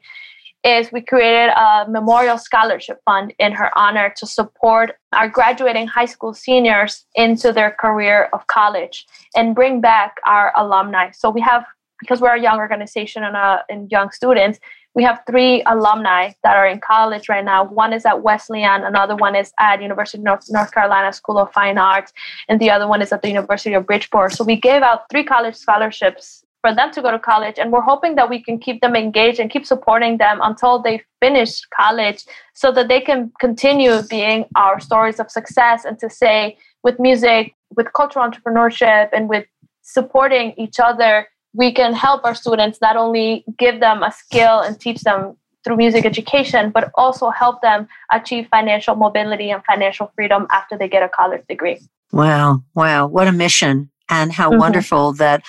is 0.64 0.92
we 0.92 1.02
created 1.02 1.52
a 1.56 1.86
memorial 1.88 2.38
scholarship 2.38 3.00
fund 3.06 3.34
in 3.40 3.54
her 3.54 3.72
honor 3.78 4.14
to 4.18 4.28
support 4.28 4.92
our 5.14 5.30
graduating 5.30 5.88
high 5.88 6.06
school 6.06 6.34
seniors 6.34 7.06
into 7.16 7.54
their 7.54 7.72
career 7.80 8.30
of 8.34 8.46
college 8.48 9.06
and 9.36 9.56
bring 9.56 9.80
back 9.80 10.16
our 10.26 10.52
alumni. 10.58 11.12
So 11.12 11.30
we 11.30 11.42
have 11.42 11.64
because 12.00 12.22
we're 12.22 12.36
a 12.36 12.42
young 12.42 12.60
organization 12.60 13.24
and, 13.24 13.36
uh, 13.36 13.60
and 13.70 13.92
young 13.92 14.10
students 14.12 14.60
we 14.96 15.04
have 15.04 15.22
three 15.28 15.62
alumni 15.66 16.32
that 16.44 16.56
are 16.56 16.68
in 16.68 16.80
college 16.80 17.30
right 17.30 17.46
now. 17.46 17.64
One 17.64 17.94
is 17.94 18.06
at 18.06 18.24
Wesleyan, 18.24 18.84
another 18.84 19.16
one 19.16 19.36
is 19.36 19.54
at 19.60 19.82
University 19.82 20.18
of 20.18 20.24
North, 20.24 20.46
North 20.50 20.72
Carolina 20.72 21.14
School 21.14 21.38
of 21.38 21.52
Fine 21.52 21.78
Arts, 21.78 22.12
and 22.48 22.60
the 22.60 22.72
other 22.72 22.88
one 22.88 23.02
is 23.02 23.12
at 23.12 23.22
the 23.22 23.28
University 23.28 23.74
of 23.76 23.86
Bridgeport. 23.86 24.34
So 24.34 24.44
we 24.44 24.56
gave 24.56 24.82
out 24.82 25.04
three 25.12 25.24
college 25.24 25.56
scholarships 25.56 26.44
for 26.62 26.76
them 26.76 26.92
to 26.92 27.02
go 27.02 27.12
to 27.12 27.20
college, 27.20 27.58
and 27.58 27.72
we're 27.72 27.82
hoping 27.82 28.16
that 28.16 28.30
we 28.30 28.42
can 28.42 28.58
keep 28.58 28.82
them 28.82 28.96
engaged 28.96 29.40
and 29.40 29.50
keep 29.50 29.66
supporting 29.66 30.18
them 30.18 30.40
until 30.42 30.82
they 30.82 31.02
finish 31.22 31.62
college 31.76 32.26
so 32.54 32.72
that 32.72 32.88
they 32.88 33.00
can 33.00 33.32
continue 33.40 34.02
being 34.10 34.46
our 34.56 34.80
stories 34.80 35.20
of 35.20 35.32
success 35.32 35.86
and 35.86 36.00
to 36.00 36.10
say 36.10 36.58
with 36.84 37.00
music, 37.00 37.54
with 37.76 37.94
cultural 37.94 38.30
entrepreneurship, 38.30 39.10
and 39.14 39.30
with 39.30 39.46
supporting 39.82 40.54
each 40.58 40.80
other 40.80 41.28
we 41.54 41.74
can 41.74 41.94
help 41.94 42.24
our 42.24 42.36
students 42.36 42.80
not 42.82 42.96
only 42.96 43.44
give 43.58 43.80
them 43.80 44.04
a 44.04 44.12
skill 44.12 44.60
and 44.60 44.80
teach 44.80 45.02
them 45.02 45.36
through 45.64 45.78
music 45.78 46.06
education, 46.06 46.72
but 46.72 46.92
also 46.96 47.30
help 47.30 47.62
them 47.62 47.88
achieve 48.12 48.48
financial 48.50 48.96
mobility 48.96 49.52
and 49.52 49.64
financial 49.66 50.12
freedom 50.16 50.48
after 50.52 50.78
they 50.78 50.88
get 50.88 51.04
a 51.04 51.10
college 51.10 51.44
degree. 51.50 51.80
Wow, 52.12 52.64
wow, 52.74 53.08
what 53.08 53.28
a 53.28 53.32
mission. 53.32 53.90
And 54.10 54.32
how 54.32 54.50
mm-hmm. 54.50 54.60
wonderful 54.60 55.14
that 55.14 55.44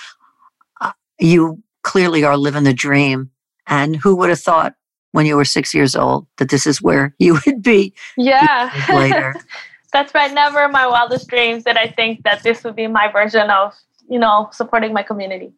uh, 0.79 0.91
you 1.19 1.63
clearly 1.83 2.23
are 2.23 2.37
living 2.37 2.63
the 2.63 2.73
dream. 2.73 3.31
And 3.67 3.95
who 3.95 4.15
would 4.17 4.29
have 4.29 4.39
thought 4.39 4.75
when 5.11 5.25
you 5.25 5.35
were 5.35 5.45
six 5.45 5.73
years 5.73 5.95
old 5.95 6.27
that 6.37 6.49
this 6.49 6.67
is 6.67 6.81
where 6.81 7.15
you 7.19 7.39
would 7.45 7.61
be? 7.61 7.93
Yeah. 8.17 8.71
Later. 8.89 9.35
That's 9.93 10.13
right. 10.13 10.33
Never 10.33 10.63
in 10.63 10.71
my 10.71 10.87
wildest 10.87 11.27
dreams 11.27 11.65
did 11.65 11.77
I 11.77 11.87
think 11.87 12.23
that 12.23 12.43
this 12.43 12.63
would 12.63 12.75
be 12.75 12.87
my 12.87 13.11
version 13.11 13.49
of, 13.49 13.73
you 14.09 14.19
know, 14.19 14.49
supporting 14.53 14.93
my 14.93 15.03
community. 15.03 15.51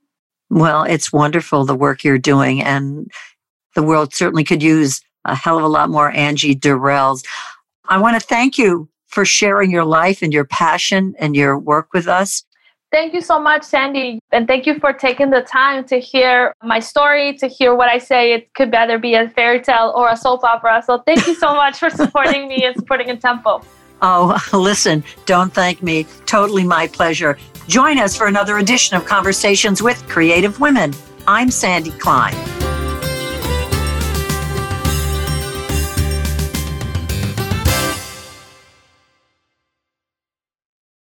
Well, 0.54 0.84
it's 0.84 1.12
wonderful 1.12 1.66
the 1.66 1.74
work 1.74 2.04
you're 2.04 2.20
doing, 2.20 2.62
and 2.62 3.12
the 3.74 3.82
world 3.82 4.14
certainly 4.14 4.44
could 4.44 4.62
use 4.62 5.02
a 5.26 5.34
hell 5.34 5.58
of 5.58 5.64
a 5.64 5.68
lot 5.68 5.90
more 5.90 6.12
Angie 6.12 6.56
Durrells. 6.56 7.26
I 7.90 7.98
want 7.98 8.22
to 8.22 8.26
thank 8.26 8.60
you 8.60 8.88
for 9.08 9.26
sharing 9.26 9.72
your 9.72 9.84
life 9.84 10.22
and 10.22 10.32
your 10.32 10.46
passion 10.46 11.16
and 11.18 11.36
your 11.36 11.58
work 11.58 11.88
with 11.92 12.08
us. 12.08 12.44
Thank 12.92 13.16
you 13.16 13.22
so 13.22 13.40
much, 13.40 13.64
Sandy. 13.64 14.20
And 14.32 14.48
thank 14.48 14.68
you 14.68 14.78
for 14.78 14.94
taking 14.94 15.32
the 15.32 15.42
time 15.42 15.86
to 15.86 16.00
hear 16.00 16.54
my 16.62 16.80
story, 16.80 17.36
to 17.38 17.48
hear 17.48 17.74
what 17.74 17.90
I 17.90 17.98
say. 17.98 18.34
It 18.34 18.54
could 18.54 18.74
either 18.76 19.00
be 19.00 19.16
a 19.16 19.30
fairy 19.30 19.60
tale 19.60 19.92
or 19.96 20.10
a 20.10 20.16
soap 20.16 20.44
opera. 20.44 20.84
So 20.86 21.00
thank 21.00 21.26
you 21.26 21.34
so 21.34 21.56
much 21.56 21.80
for 21.80 21.90
supporting 21.90 22.48
me 22.48 22.64
and 22.64 22.76
supporting 22.76 23.08
Intempo. 23.08 23.66
Oh, 24.06 24.38
listen, 24.52 25.02
don't 25.26 25.54
thank 25.54 25.82
me. 25.82 26.06
Totally 26.26 26.66
my 26.66 26.88
pleasure. 26.88 27.38
Join 27.68 27.98
us 27.98 28.16
for 28.16 28.28
another 28.28 28.58
edition 28.58 28.98
of 28.98 29.06
Conversations 29.06 29.82
with 29.82 30.06
Creative 30.08 30.60
Women. 30.60 30.94
I'm 31.28 31.50
Sandy 31.50 31.92
Klein. 31.92 32.63